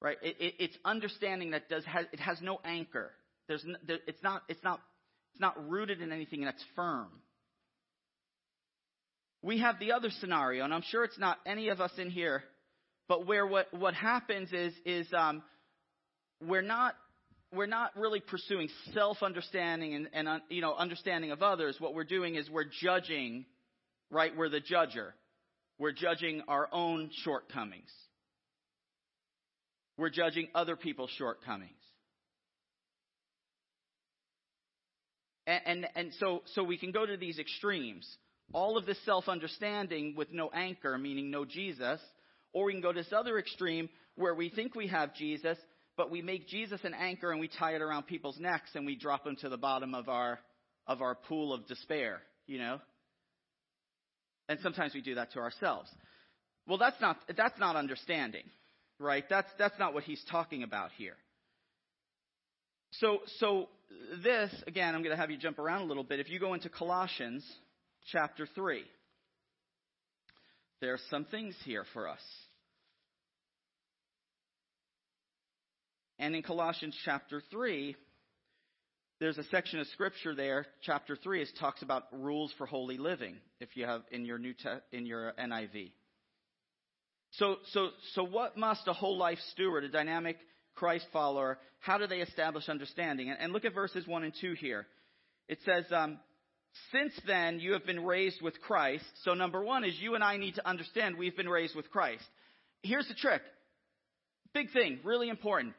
[0.01, 0.17] right?
[0.23, 3.13] It, it, it's understanding that does has, it has no anchor.
[3.49, 4.81] There's there, it's not it's not
[5.33, 7.09] it's not rooted in anything that's firm.
[9.43, 12.43] We have the other scenario, and I'm sure it's not any of us in here,
[13.09, 15.43] but where what what happens is is um,
[16.47, 16.95] we're not
[17.53, 21.77] we're not really pursuing self understanding and, and uh, you know understanding of others.
[21.79, 23.45] What we're doing is we're judging,
[24.11, 24.37] right?
[24.37, 25.13] We're the judger.
[25.79, 27.91] We're judging our own shortcomings.
[29.97, 31.73] We're judging other people's shortcomings.
[35.47, 38.07] And, and, and so, so we can go to these extremes.
[38.53, 42.01] All of this self understanding with no anchor, meaning no Jesus,
[42.53, 45.57] or we can go to this other extreme where we think we have Jesus,
[46.01, 48.97] but we make Jesus an anchor and we tie it around people's necks and we
[48.97, 50.39] drop them to the bottom of our,
[50.87, 52.81] of our pool of despair, you know?
[54.49, 55.91] And sometimes we do that to ourselves.
[56.67, 58.45] Well, that's not, that's not understanding
[59.01, 59.25] right?
[59.29, 61.17] That's, that's not what he's talking about here.
[62.93, 63.69] So, so
[64.23, 66.21] this, again, I'm going to have you jump around a little bit.
[66.21, 67.45] If you go into Colossians
[68.13, 68.83] chapter 3,
[70.81, 72.21] there are some things here for us.
[76.21, 77.97] And in Colossians chapter 3,
[79.21, 80.67] there's a section of scripture there.
[80.83, 84.53] Chapter 3 is talks about rules for holy living if you have in your new
[84.53, 85.93] te- in your NIV.
[87.33, 90.37] So, so, so what must a whole life steward, a dynamic
[90.75, 93.31] Christ follower, how do they establish understanding?
[93.31, 94.87] And, and look at verses 1 and 2 here.
[95.49, 96.19] It says, um,
[96.93, 99.05] since then you have been raised with Christ.
[99.25, 102.25] So number one is you and I need to understand we've been raised with Christ.
[102.83, 103.41] Here's the trick.
[104.53, 105.75] Big thing, really important.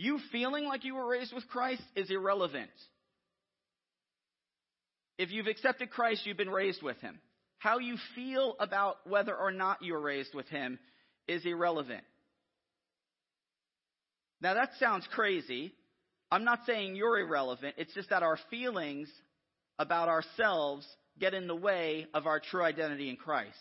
[0.00, 2.70] You feeling like you were raised with Christ is irrelevant.
[5.18, 7.18] If you've accepted Christ, you've been raised with Him.
[7.58, 10.78] How you feel about whether or not you were raised with him
[11.28, 12.02] is irrelevant.
[14.40, 15.74] Now that sounds crazy.
[16.30, 17.74] I'm not saying you're irrelevant.
[17.76, 19.10] It's just that our feelings
[19.78, 20.86] about ourselves
[21.18, 23.58] get in the way of our true identity in Christ.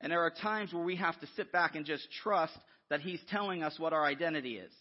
[0.00, 2.56] And there are times where we have to sit back and just trust
[2.90, 4.72] that He's telling us what our identity is.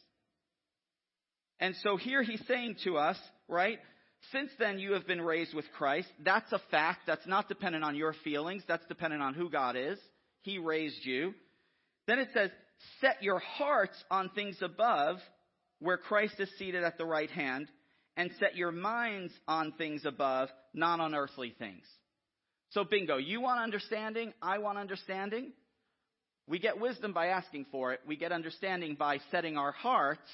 [1.62, 3.80] And so here He's saying to us, right,
[4.32, 6.10] since then you have been raised with Christ.
[6.24, 7.02] That's a fact.
[7.08, 8.64] That's not dependent on your feelings.
[8.68, 9.98] That's dependent on who God is.
[10.42, 11.34] He raised you.
[12.08, 12.50] Then it says,
[13.00, 15.18] set your hearts on things above
[15.80, 17.68] where Christ is seated at the right hand
[18.18, 21.84] and set your minds on things above, not on earthly things.
[22.72, 24.34] So bingo, you want understanding?
[24.42, 25.52] I want understanding.
[26.48, 28.02] We get wisdom by asking for it.
[28.08, 30.30] We get understanding by setting our hearts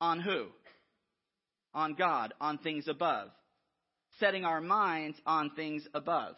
[0.00, 0.46] on who?
[1.74, 3.28] on God, on things above.
[4.18, 6.34] Setting our minds on things above.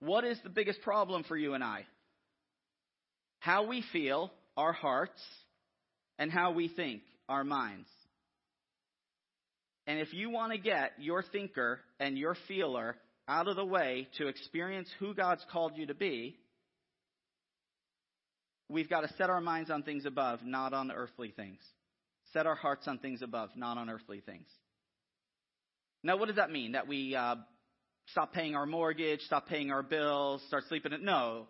[0.00, 1.86] What is the biggest problem for you and I?
[3.40, 5.20] How we feel, our hearts,
[6.18, 7.88] and how we think, our minds.
[9.86, 12.96] And if you want to get your thinker and your feeler
[13.28, 16.36] out of the way to experience who God's called you to be,
[18.68, 21.58] we've got to set our minds on things above, not on earthly things.
[22.32, 24.46] Set our hearts on things above, not on earthly things.
[26.02, 26.72] Now, what does that mean?
[26.72, 27.36] That we uh,
[28.08, 31.02] stop paying our mortgage, stop paying our bills, start sleeping at.
[31.02, 31.46] No.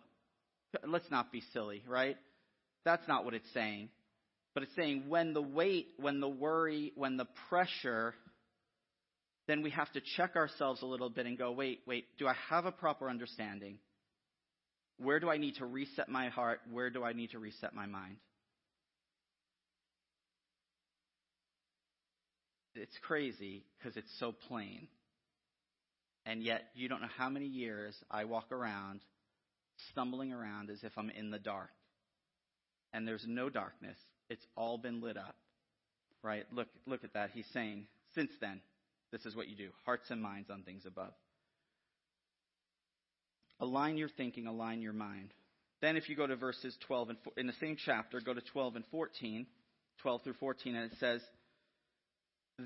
[0.86, 2.16] Let's not be silly, right?
[2.84, 3.88] That's not what it's saying.
[4.54, 8.14] But it's saying when the weight, when the worry, when the pressure,
[9.46, 12.34] then we have to check ourselves a little bit and go, wait, wait, do I
[12.48, 13.78] have a proper understanding?
[14.98, 16.60] Where do I need to reset my heart?
[16.70, 18.16] Where do I need to reset my mind?
[22.74, 24.88] It's crazy because it's so plain.
[26.26, 29.00] And yet, you don't know how many years I walk around
[29.90, 31.70] stumbling around as if I'm in the dark.
[32.92, 33.96] And there's no darkness.
[34.28, 35.36] It's all been lit up.
[36.22, 36.44] Right?
[36.52, 37.30] Look look at that.
[37.32, 38.60] He's saying, since then,
[39.10, 39.70] this is what you do.
[39.86, 41.12] Hearts and minds on things above.
[43.58, 45.32] Align your thinking, align your mind.
[45.80, 48.76] Then if you go to verses 12 and in the same chapter, go to 12
[48.76, 49.46] and 14,
[50.02, 51.22] 12 through 14 and it says,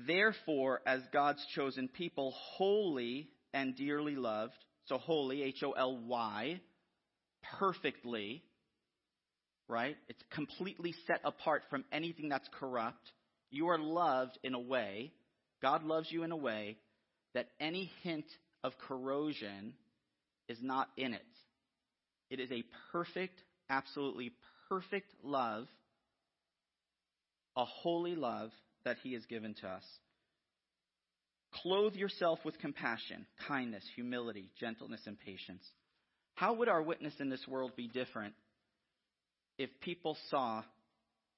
[0.07, 4.53] "Therefore as God's chosen people, holy and dearly loved,
[4.85, 6.59] so holy H O L Y,
[7.59, 8.43] perfectly,
[9.67, 9.95] right?
[10.09, 13.11] It's completely set apart from anything that's corrupt.
[13.51, 15.13] You are loved in a way,
[15.61, 16.77] God loves you in a way
[17.33, 18.25] that any hint
[18.63, 19.73] of corrosion
[20.49, 21.21] is not in it.
[22.29, 23.39] It is a perfect,
[23.69, 24.33] absolutely
[24.67, 25.67] perfect love,
[27.55, 28.51] a holy love
[28.85, 29.83] that He has given to us.
[31.61, 35.63] Clothe yourself with compassion, kindness, humility, gentleness, and patience.
[36.35, 38.33] How would our witness in this world be different
[39.57, 40.63] if people saw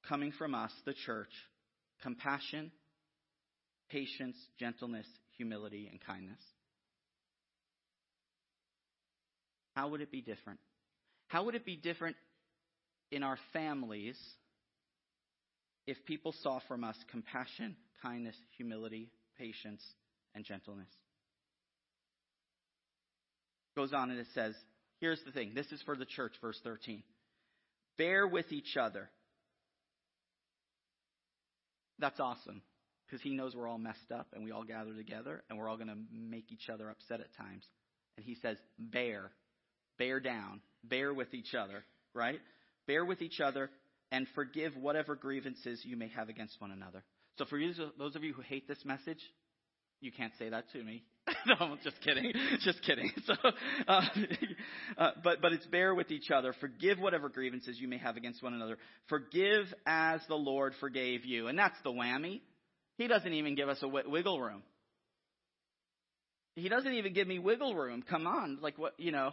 [0.10, 1.30] coming from us, the church,
[2.02, 2.72] compassion,
[3.89, 5.06] patience, gentleness,
[5.38, 6.39] humility, and kindness?
[9.76, 10.60] How would it be different?
[11.28, 12.16] How would it be different
[13.12, 14.18] in our families
[15.88, 19.82] if people saw from us compassion, kindness, humility, patience,
[20.36, 20.90] and gentleness?
[23.76, 24.54] Goes on and it says,
[25.00, 25.54] here's the thing.
[25.56, 27.04] This is for the church, verse 13.
[27.98, 29.10] Bear with each other.
[32.00, 32.62] That's awesome
[33.06, 35.78] because he knows we're all messed up and we all gather together and we're all
[35.78, 37.64] going to make each other upset at times.
[38.18, 39.32] And he says, bear
[39.98, 41.84] bear down, bear with each other,
[42.14, 42.40] right?
[42.88, 43.70] Bear with each other
[44.12, 47.03] and forgive whatever grievances you may have against one another.
[47.38, 49.20] So for you, those of you who hate this message,
[49.99, 51.03] you can't say that to me.
[51.45, 52.32] no, just kidding.
[52.62, 53.12] just kidding.
[53.26, 53.34] So,
[53.88, 54.01] uh,
[54.97, 56.53] uh, but but it's bear with each other.
[56.62, 58.78] Forgive whatever grievances you may have against one another.
[59.10, 62.41] Forgive as the Lord forgave you, and that's the whammy.
[62.97, 64.64] He doesn't even give us a wiggle room.
[66.55, 68.03] He doesn't even give me wiggle room.
[68.08, 69.32] Come on, like what you know?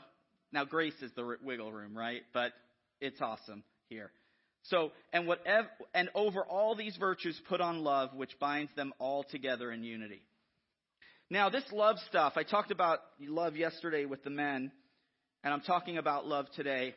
[0.53, 2.23] Now, grace is the wiggle room, right?
[2.33, 2.53] But
[3.01, 4.11] it's awesome here.
[4.65, 9.23] So, and whatever, and over all these virtues, put on love, which binds them all
[9.25, 10.23] together in unity.
[11.29, 14.73] Now, this love stuff, I talked about love yesterday with the men,
[15.43, 16.95] and I'm talking about love today.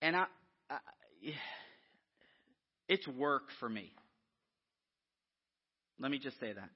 [0.00, 0.24] And I,
[0.70, 0.78] I
[2.88, 3.92] it's work for me.
[5.98, 6.70] Let me just say that.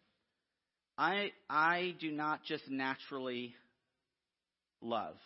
[0.99, 3.55] I I do not just naturally
[4.83, 5.17] love.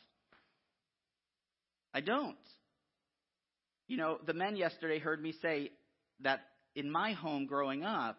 [1.92, 2.36] I don't.
[3.88, 5.70] You know, the men yesterday heard me say
[6.20, 6.40] that
[6.74, 8.18] in my home growing up,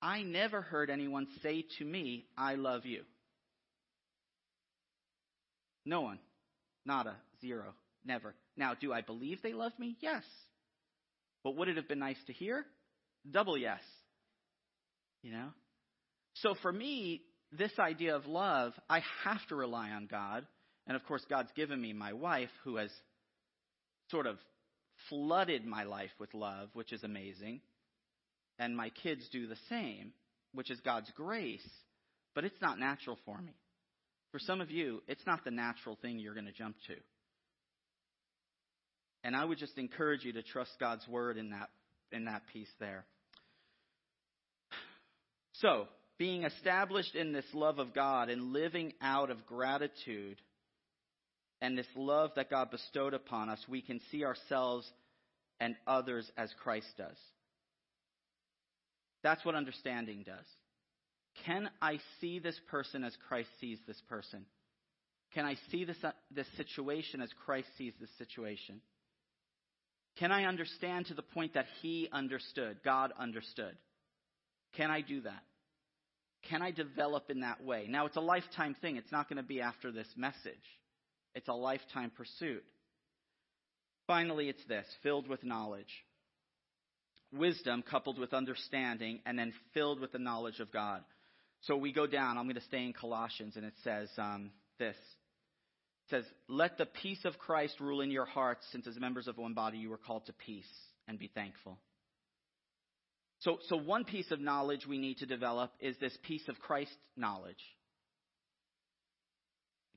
[0.00, 3.02] I never heard anyone say to me, I love you.
[5.84, 6.20] No one.
[6.86, 7.16] Nada.
[7.40, 7.74] Zero.
[8.04, 8.34] Never.
[8.56, 9.96] Now, do I believe they love me?
[10.00, 10.22] Yes.
[11.42, 12.64] But would it have been nice to hear?
[13.28, 13.80] Double yes.
[15.22, 15.48] You know?
[16.34, 20.46] So for me, this idea of love, I have to rely on God.
[20.86, 22.90] And of course, God's given me my wife who has
[24.10, 24.36] sort of
[25.08, 27.60] flooded my life with love, which is amazing.
[28.58, 30.12] And my kids do the same,
[30.52, 31.68] which is God's grace.
[32.34, 33.54] But it's not natural for me.
[34.32, 36.94] For some of you, it's not the natural thing you're going to jump to.
[39.24, 41.70] And I would just encourage you to trust God's word in that
[42.12, 43.04] in that piece there.
[45.54, 45.86] So,
[46.18, 50.40] being established in this love of God and living out of gratitude
[51.60, 54.86] and this love that God bestowed upon us, we can see ourselves
[55.60, 57.16] and others as Christ does.
[59.22, 60.44] That's what understanding does.
[61.44, 64.44] Can I see this person as Christ sees this person?
[65.34, 68.80] Can I see this, uh, this situation as Christ sees this situation?
[70.18, 73.76] Can I understand to the point that He understood, God understood?
[74.76, 75.42] Can I do that?
[76.48, 77.86] Can I develop in that way?
[77.88, 78.96] Now, it's a lifetime thing.
[78.96, 80.54] It's not going to be after this message.
[81.38, 82.64] It's a lifetime pursuit.
[84.08, 85.86] Finally, it's this filled with knowledge.
[87.32, 91.04] Wisdom coupled with understanding, and then filled with the knowledge of God.
[91.60, 92.36] So we go down.
[92.36, 94.96] I'm going to stay in Colossians, and it says um, this.
[94.96, 99.38] It says, Let the peace of Christ rule in your hearts, since as members of
[99.38, 100.66] one body you were called to peace,
[101.06, 101.78] and be thankful.
[103.42, 106.96] So, so one piece of knowledge we need to develop is this piece of Christ
[107.16, 107.62] knowledge.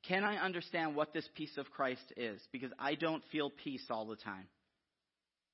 [0.08, 2.41] Can I understand what this peace of Christ is?
[2.52, 4.47] Because I don't feel peace all the time.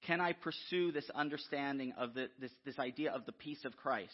[0.06, 4.14] Can I pursue this understanding of the, this, this idea of the peace of Christ?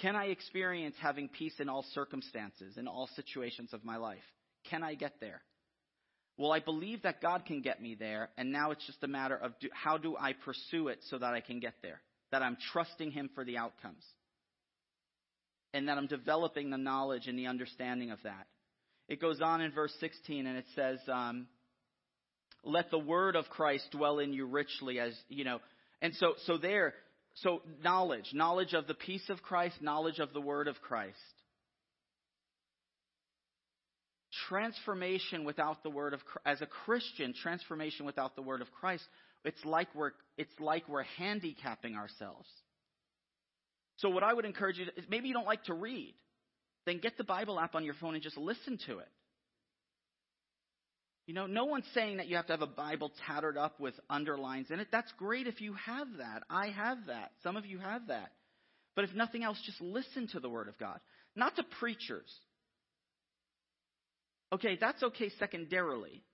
[0.00, 4.18] Can I experience having peace in all circumstances, in all situations of my life?
[4.70, 5.42] Can I get there?
[6.38, 9.36] Well, I believe that God can get me there, and now it's just a matter
[9.36, 12.00] of do, how do I pursue it so that I can get there?
[12.32, 14.04] That I'm trusting Him for the outcomes.
[15.74, 18.46] And that I'm developing the knowledge and the understanding of that.
[19.10, 21.48] It goes on in verse 16, and it says, um,
[22.62, 25.58] let the word of Christ dwell in you richly as, you know.
[26.00, 26.94] And so, so there,
[27.34, 31.16] so knowledge, knowledge of the peace of Christ, knowledge of the word of Christ.
[34.48, 39.02] Transformation without the word of as a Christian, transformation without the word of Christ,
[39.44, 42.48] it's like we're it's like we're handicapping ourselves.
[43.96, 46.14] So what I would encourage you to, is maybe you don't like to read,
[46.90, 49.08] then get the Bible app on your phone and just listen to it.
[51.26, 53.94] You know, no one's saying that you have to have a Bible tattered up with
[54.10, 54.88] underlines in it.
[54.90, 56.42] That's great if you have that.
[56.50, 57.30] I have that.
[57.44, 58.32] Some of you have that.
[58.96, 60.98] But if nothing else, just listen to the Word of God.
[61.36, 62.28] Not to preachers.
[64.52, 66.24] Okay, that's okay secondarily.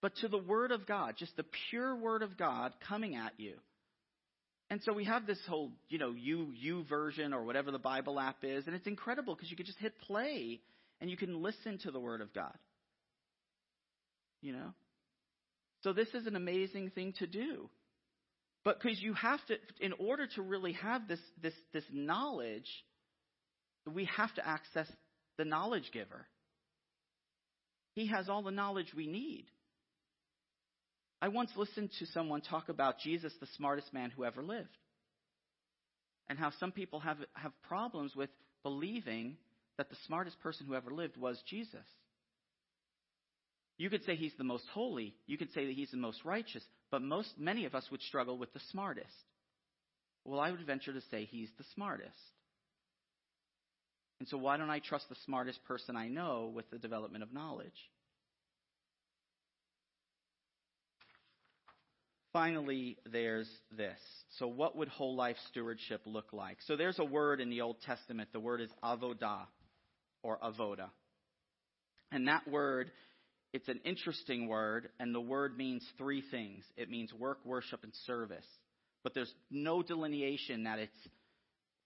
[0.00, 3.54] But to the Word of God, just the pure Word of God coming at you.
[4.70, 8.38] And so we have this whole, you know, U, YouVersion or whatever the Bible app
[8.42, 10.60] is, and it's incredible because you can just hit play
[11.00, 12.56] and you can listen to the Word of God.
[14.42, 14.74] You know?
[15.82, 17.70] So this is an amazing thing to do.
[18.64, 22.68] But because you have to, in order to really have this, this, this knowledge,
[23.90, 24.86] we have to access
[25.38, 26.26] the knowledge giver.
[27.94, 29.46] He has all the knowledge we need.
[31.20, 34.76] I once listened to someone talk about Jesus, the smartest man who ever lived,
[36.28, 38.30] and how some people have, have problems with
[38.62, 39.36] believing
[39.78, 41.86] that the smartest person who ever lived was Jesus.
[43.78, 45.14] You could say he's the most holy.
[45.26, 46.64] You could say that he's the most righteous.
[46.90, 49.06] But most, many of us would struggle with the smartest.
[50.24, 52.10] Well, I would venture to say he's the smartest.
[54.18, 57.32] And so why don't I trust the smartest person I know with the development of
[57.32, 57.70] knowledge?
[62.38, 63.98] Finally, there's this.
[64.38, 66.58] So, what would whole life stewardship look like?
[66.66, 68.28] So, there's a word in the Old Testament.
[68.32, 69.46] The word is avodah,
[70.22, 70.90] or avoda.
[72.12, 72.92] And that word
[73.52, 77.92] it's an interesting word, and the word means three things it means work, worship, and
[78.06, 78.46] service.
[79.02, 81.08] But there's no delineation that it's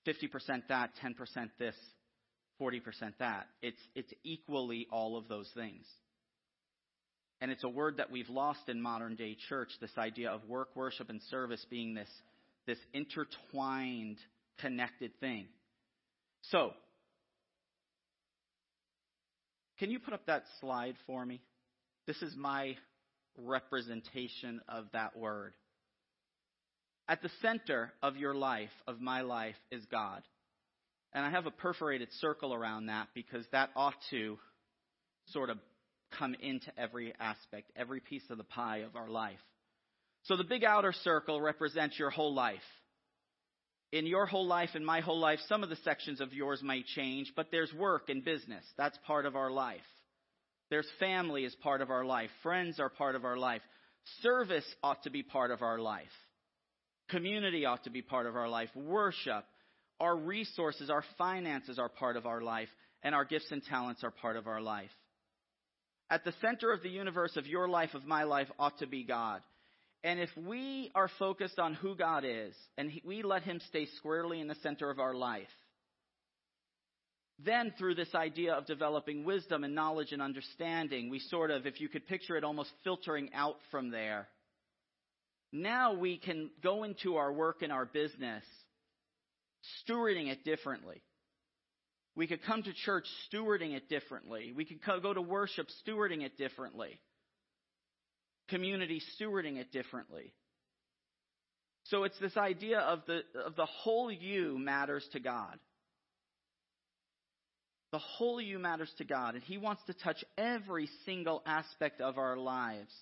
[0.07, 1.77] 50% that, 10% this,
[2.61, 2.81] 40%
[3.21, 3.47] that.
[3.61, 5.87] It's, it's equally all of those things.
[7.43, 10.69] And it's a word that we've lost in modern day church this idea of work,
[10.77, 12.09] worship, and service being this,
[12.69, 14.19] this intertwined,
[14.61, 15.47] connected thing.
[16.43, 16.71] So,
[19.81, 21.41] can you put up that slide for me?
[22.07, 22.77] This is my
[23.37, 25.53] representation of that word.
[27.09, 30.23] At the center of your life, of my life, is God.
[31.13, 34.39] And I have a perforated circle around that because that ought to
[35.27, 35.59] sort of
[36.19, 39.39] come into every aspect, every piece of the pie of our life.
[40.25, 42.61] So the big outer circle represents your whole life.
[43.93, 46.87] In your whole life, in my whole life, some of the sections of yours might
[46.87, 48.65] change, but there's work and business.
[48.79, 49.81] That's part of our life.
[50.71, 52.31] There's family as part of our life.
[52.43, 53.61] Friends are part of our life.
[54.23, 56.07] Service ought to be part of our life.
[57.11, 58.71] Community ought to be part of our life.
[58.75, 59.45] Worship,
[60.01, 62.69] our resources, our finances are part of our life.
[63.03, 64.89] And our gifts and talents are part of our life.
[66.13, 69.03] At the center of the universe of your life, of my life, ought to be
[69.03, 69.41] God.
[70.05, 74.39] And if we are focused on who God is, and we let Him stay squarely
[74.39, 75.49] in the center of our life,
[77.39, 81.81] then, through this idea of developing wisdom and knowledge and understanding, we sort of, if
[81.81, 84.29] you could picture it, almost filtering out from there.
[85.51, 88.45] Now we can go into our work and our business
[89.89, 91.01] stewarding it differently.
[92.15, 94.53] We could come to church stewarding it differently.
[94.55, 97.01] We could go to worship stewarding it differently.
[98.49, 100.35] Community stewarding it differently.
[101.85, 105.59] So it's this idea of the, of the whole you matters to God.
[107.93, 112.19] The whole you matters to God, and He wants to touch every single aspect of
[112.19, 112.93] our lives.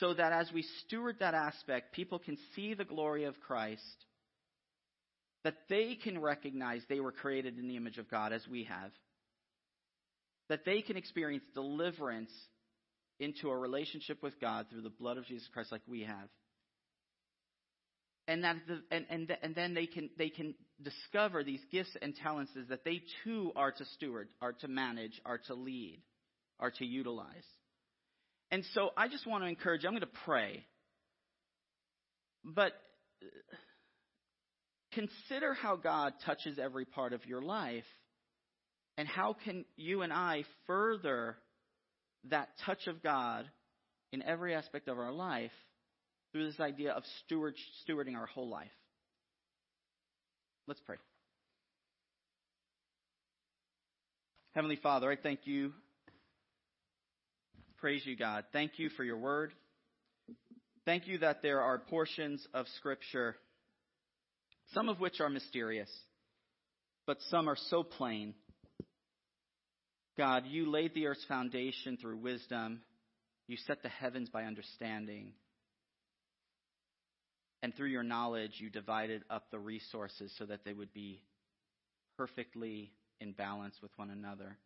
[0.00, 4.04] so that as we steward that aspect, people can see the glory of Christ,
[5.48, 8.90] that they can recognize they were created in the image of God as we have,
[10.50, 12.30] that they can experience deliverance
[13.18, 16.28] into a relationship with God through the blood of Jesus Christ like we have.
[18.26, 22.14] And that the, and, and, and then they can they can discover these gifts and
[22.14, 26.02] talents that they too are to steward, are to manage, are to lead,
[26.60, 27.46] are to utilize.
[28.50, 30.66] And so I just want to encourage you, I'm going to pray.
[32.44, 32.72] But
[34.98, 37.84] consider how God touches every part of your life
[38.96, 41.36] and how can you and I further
[42.30, 43.44] that touch of God
[44.12, 45.52] in every aspect of our life
[46.32, 47.54] through this idea of steward,
[47.86, 48.66] stewarding our whole life.
[50.66, 50.96] Let's pray.
[54.54, 55.72] Heavenly Father, I thank you
[57.78, 58.44] Praise you, God.
[58.52, 59.52] Thank you for your word.
[60.84, 63.36] Thank you that there are portions of Scripture,
[64.74, 65.90] some of which are mysterious,
[67.06, 68.34] but some are so plain.
[70.16, 72.80] God, you laid the earth's foundation through wisdom.
[73.46, 75.32] You set the heavens by understanding.
[77.62, 81.22] And through your knowledge, you divided up the resources so that they would be
[82.16, 84.56] perfectly in balance with one another.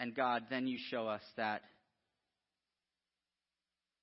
[0.00, 1.62] And God, then you show us that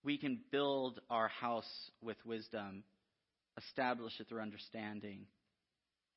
[0.03, 2.83] we can build our house with wisdom,
[3.57, 5.25] establish it through understanding,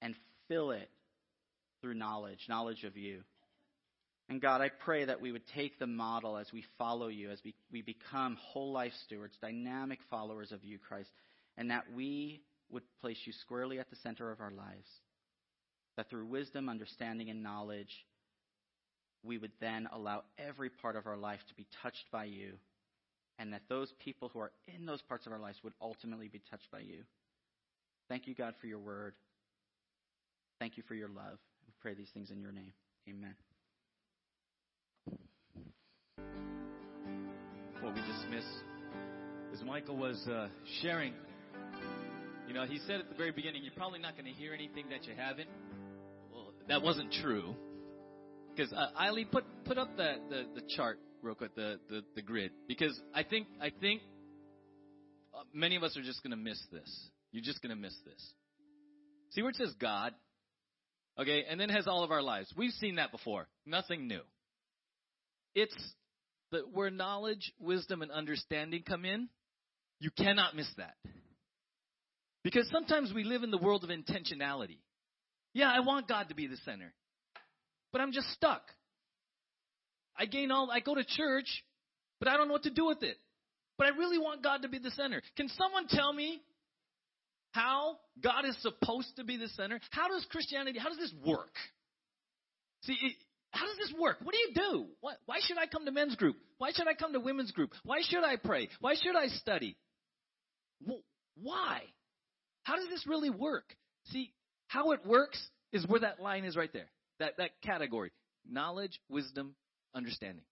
[0.02, 0.14] and
[0.48, 0.88] fill it
[1.80, 3.20] through knowledge, knowledge of you.
[4.28, 7.40] And God, I pray that we would take the model as we follow you, as
[7.44, 11.10] we, we become whole life stewards, dynamic followers of you, Christ,
[11.58, 14.88] and that we would place you squarely at the center of our lives.
[15.96, 17.90] That through wisdom, understanding, and knowledge,
[19.22, 22.54] we would then allow every part of our life to be touched by you
[23.38, 26.42] and that those people who are in those parts of our lives would ultimately be
[26.50, 27.02] touched by you.
[28.08, 29.14] Thank you, God, for your word.
[30.60, 31.38] Thank you for your love.
[31.66, 32.72] We pray these things in your name.
[33.08, 33.34] Amen.
[37.80, 38.44] What we dismiss,
[39.52, 40.48] as Michael was uh,
[40.82, 41.12] sharing,
[42.48, 44.86] you know, he said at the very beginning, you're probably not going to hear anything
[44.90, 45.48] that you haven't.
[46.32, 47.54] Well, that wasn't true.
[48.54, 52.22] Because uh, Eileen, put put up the, the, the chart real quick, the, the, the
[52.22, 54.02] grid, because I think I think
[55.34, 57.08] uh, many of us are just going to miss this.
[57.34, 58.32] You're just going to miss this.
[59.32, 60.14] See where it says God,
[61.20, 62.46] okay, and then has all of our lives.
[62.56, 63.48] We've seen that before.
[63.66, 64.20] Nothing new.
[65.52, 65.74] It's
[66.52, 69.28] the, where knowledge, wisdom, and understanding come in.
[69.98, 70.94] You cannot miss that.
[72.44, 74.78] Because sometimes we live in the world of intentionality.
[75.54, 76.92] Yeah, I want God to be the center.
[77.90, 78.62] But I'm just stuck.
[80.16, 81.64] I gain all, I go to church,
[82.20, 83.16] but I don't know what to do with it.
[83.76, 85.20] But I really want God to be the center.
[85.36, 86.40] Can someone tell me
[87.54, 89.78] how God is supposed to be the center?
[89.90, 91.54] How does Christianity, how does this work?
[92.82, 93.12] See, it,
[93.52, 94.16] how does this work?
[94.24, 94.86] What do you do?
[95.00, 96.34] Why, why should I come to men's group?
[96.58, 97.70] Why should I come to women's group?
[97.84, 98.68] Why should I pray?
[98.80, 99.76] Why should I study?
[101.40, 101.82] Why?
[102.64, 103.64] How does this really work?
[104.06, 104.32] See,
[104.66, 105.40] how it works
[105.72, 106.90] is where that line is right there.
[107.20, 108.10] That, that category.
[108.50, 109.54] Knowledge, wisdom,
[109.94, 110.44] understanding.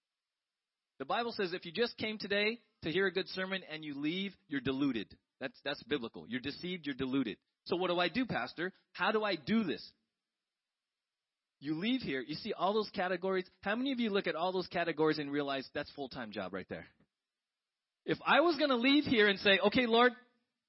[1.00, 3.98] The Bible says if you just came today to hear a good sermon and you
[3.98, 5.08] leave, you're deluded.
[5.42, 6.24] That's, that's biblical.
[6.28, 7.36] You're deceived, you're deluded.
[7.64, 8.72] So what do I do, Pastor?
[8.92, 9.82] How do I do this?
[11.58, 13.44] You leave here, you see all those categories.
[13.62, 16.66] How many of you look at all those categories and realize that's full-time job right
[16.70, 16.86] there?
[18.06, 20.12] If I was going to leave here and say, okay, Lord,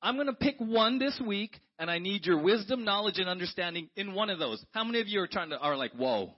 [0.01, 3.89] I'm going to pick one this week and I need your wisdom, knowledge, and understanding
[3.95, 4.63] in one of those.
[4.71, 6.33] How many of you are trying to, are like, whoa,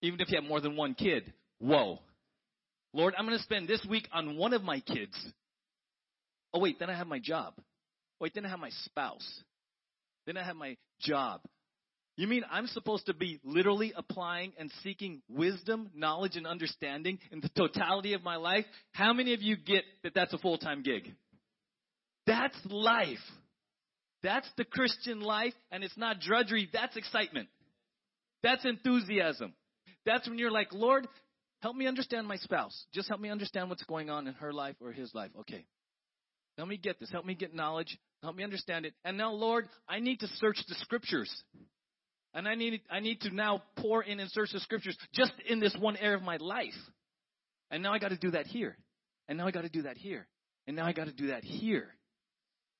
[0.00, 1.30] even if you have more than one kid.
[1.58, 1.98] Whoa.
[2.94, 5.14] Lord, I'm going to spend this week on one of my kids.
[6.52, 7.54] Oh, wait, then I have my job.
[8.20, 9.42] Wait, then I have my spouse.
[10.26, 11.40] Then I have my job.
[12.16, 17.40] You mean I'm supposed to be literally applying and seeking wisdom, knowledge, and understanding in
[17.40, 18.66] the totality of my life?
[18.92, 21.14] How many of you get that that's a full time gig?
[22.26, 23.18] That's life.
[24.22, 27.48] That's the Christian life, and it's not drudgery, that's excitement.
[28.42, 29.54] That's enthusiasm.
[30.04, 31.08] That's when you're like, Lord,
[31.62, 32.84] help me understand my spouse.
[32.92, 35.30] Just help me understand what's going on in her life or his life.
[35.40, 35.64] Okay.
[36.60, 37.10] Help me get this.
[37.10, 37.96] Help me get knowledge.
[38.22, 38.92] Help me understand it.
[39.02, 41.34] And now, Lord, I need to search the scriptures.
[42.34, 45.58] And I need, I need to now pour in and search the scriptures just in
[45.58, 46.76] this one area of my life.
[47.70, 48.76] And now I got to do that here.
[49.26, 50.26] And now I got to do that here.
[50.66, 51.94] And now I got to do that here.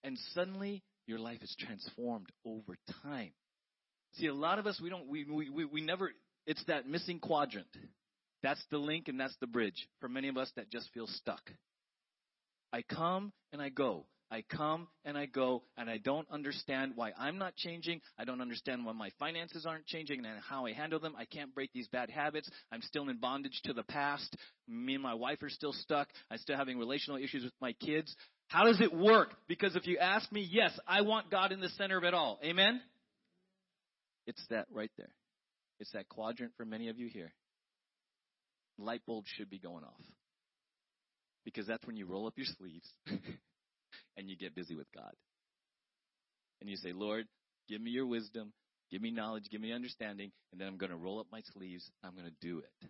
[0.04, 3.30] And suddenly your life is transformed over time.
[4.16, 6.10] See, a lot of us, we don't, we, we, we never
[6.46, 7.66] it's that missing quadrant.
[8.42, 11.40] That's the link and that's the bridge for many of us that just feel stuck.
[12.72, 14.06] I come and I go.
[14.32, 18.00] I come and I go, and I don't understand why I'm not changing.
[18.16, 21.14] I don't understand why my finances aren't changing and how I handle them.
[21.18, 22.48] I can't break these bad habits.
[22.70, 24.36] I'm still in bondage to the past.
[24.68, 26.06] Me and my wife are still stuck.
[26.30, 28.14] I'm still having relational issues with my kids.
[28.46, 29.34] How does it work?
[29.48, 32.38] Because if you ask me, yes, I want God in the center of it all.
[32.44, 32.80] Amen?
[34.28, 35.10] It's that right there.
[35.80, 37.32] It's that quadrant for many of you here.
[38.78, 40.00] Light bulbs should be going off.
[41.44, 42.88] Because that's when you roll up your sleeves
[44.16, 45.12] and you get busy with God.
[46.60, 47.26] And you say, Lord,
[47.68, 48.52] give me your wisdom,
[48.90, 51.90] give me knowledge, give me understanding, and then I'm going to roll up my sleeves.
[52.04, 52.88] I'm going to do it.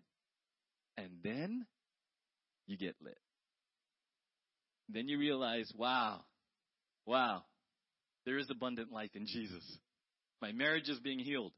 [0.97, 1.67] And then
[2.67, 3.19] you get lit.
[4.89, 6.21] Then you realize, wow,
[7.07, 7.43] wow,
[8.27, 9.65] there is abundant life in Jesus.
[10.43, 11.53] My marriage is being healed.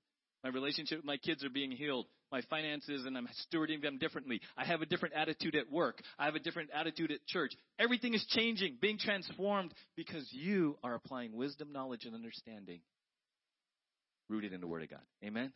[0.45, 2.07] My relationship with my kids are being healed.
[2.33, 4.41] My finances and I'm stewarding them differently.
[4.57, 6.01] I have a different attitude at work.
[6.19, 7.53] I have a different attitude at church.
[7.79, 12.81] Everything is changing, being transformed because you are applying wisdom, knowledge, and understanding
[14.29, 15.03] rooted in the Word of God.
[15.23, 15.53] Amen?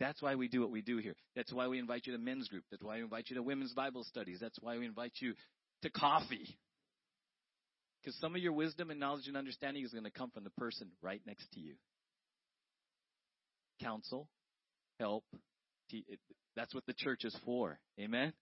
[0.00, 1.14] That's why we do what we do here.
[1.36, 2.64] That's why we invite you to men's group.
[2.70, 4.38] That's why we invite you to women's Bible studies.
[4.40, 5.34] That's why we invite you
[5.82, 6.56] to coffee.
[8.00, 10.50] Because some of your wisdom and knowledge and understanding is going to come from the
[10.50, 11.74] person right next to you
[13.80, 14.28] counsel,
[15.00, 15.24] help.
[16.56, 17.78] That's what the church is for.
[18.00, 18.32] Amen?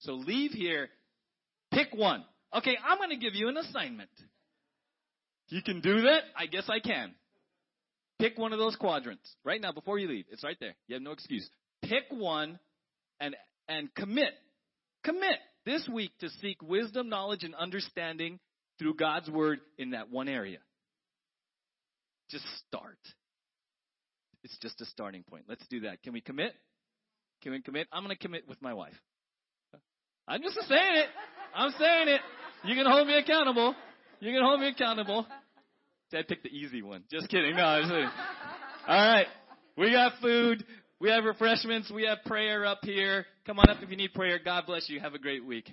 [0.00, 0.88] So leave here,
[1.72, 2.24] pick one.
[2.56, 4.10] Okay, I'm going to give you an assignment.
[5.48, 6.22] You can do that?
[6.36, 7.14] I guess I can.
[8.18, 10.26] Pick one of those quadrants right now before you leave.
[10.30, 10.74] It's right there.
[10.86, 11.48] You have no excuse.
[11.82, 12.58] Pick one
[13.18, 13.34] and
[13.68, 14.32] and commit.
[15.04, 18.38] Commit this week to seek wisdom, knowledge, and understanding
[18.78, 20.58] through God's word in that one area.
[22.30, 22.98] Just start.
[24.42, 25.44] It's just a starting point.
[25.48, 26.02] Let's do that.
[26.02, 26.54] Can we commit?
[27.42, 27.88] Can we commit?
[27.92, 28.94] I'm going to commit with my wife.
[30.28, 31.06] I'm just saying it.
[31.54, 32.20] I'm saying it.
[32.64, 33.74] You can hold me accountable.
[34.20, 35.26] You can hold me accountable.
[36.10, 37.04] Dad picked the easy one.
[37.10, 37.56] Just kidding.
[37.56, 38.10] No, I'm just kidding.
[38.86, 39.26] All right.
[39.76, 40.64] We got food.
[41.00, 41.90] We have refreshments.
[41.90, 43.24] We have prayer up here.
[43.46, 44.38] Come on up if you need prayer.
[44.44, 45.00] God bless you.
[45.00, 45.70] Have a great week.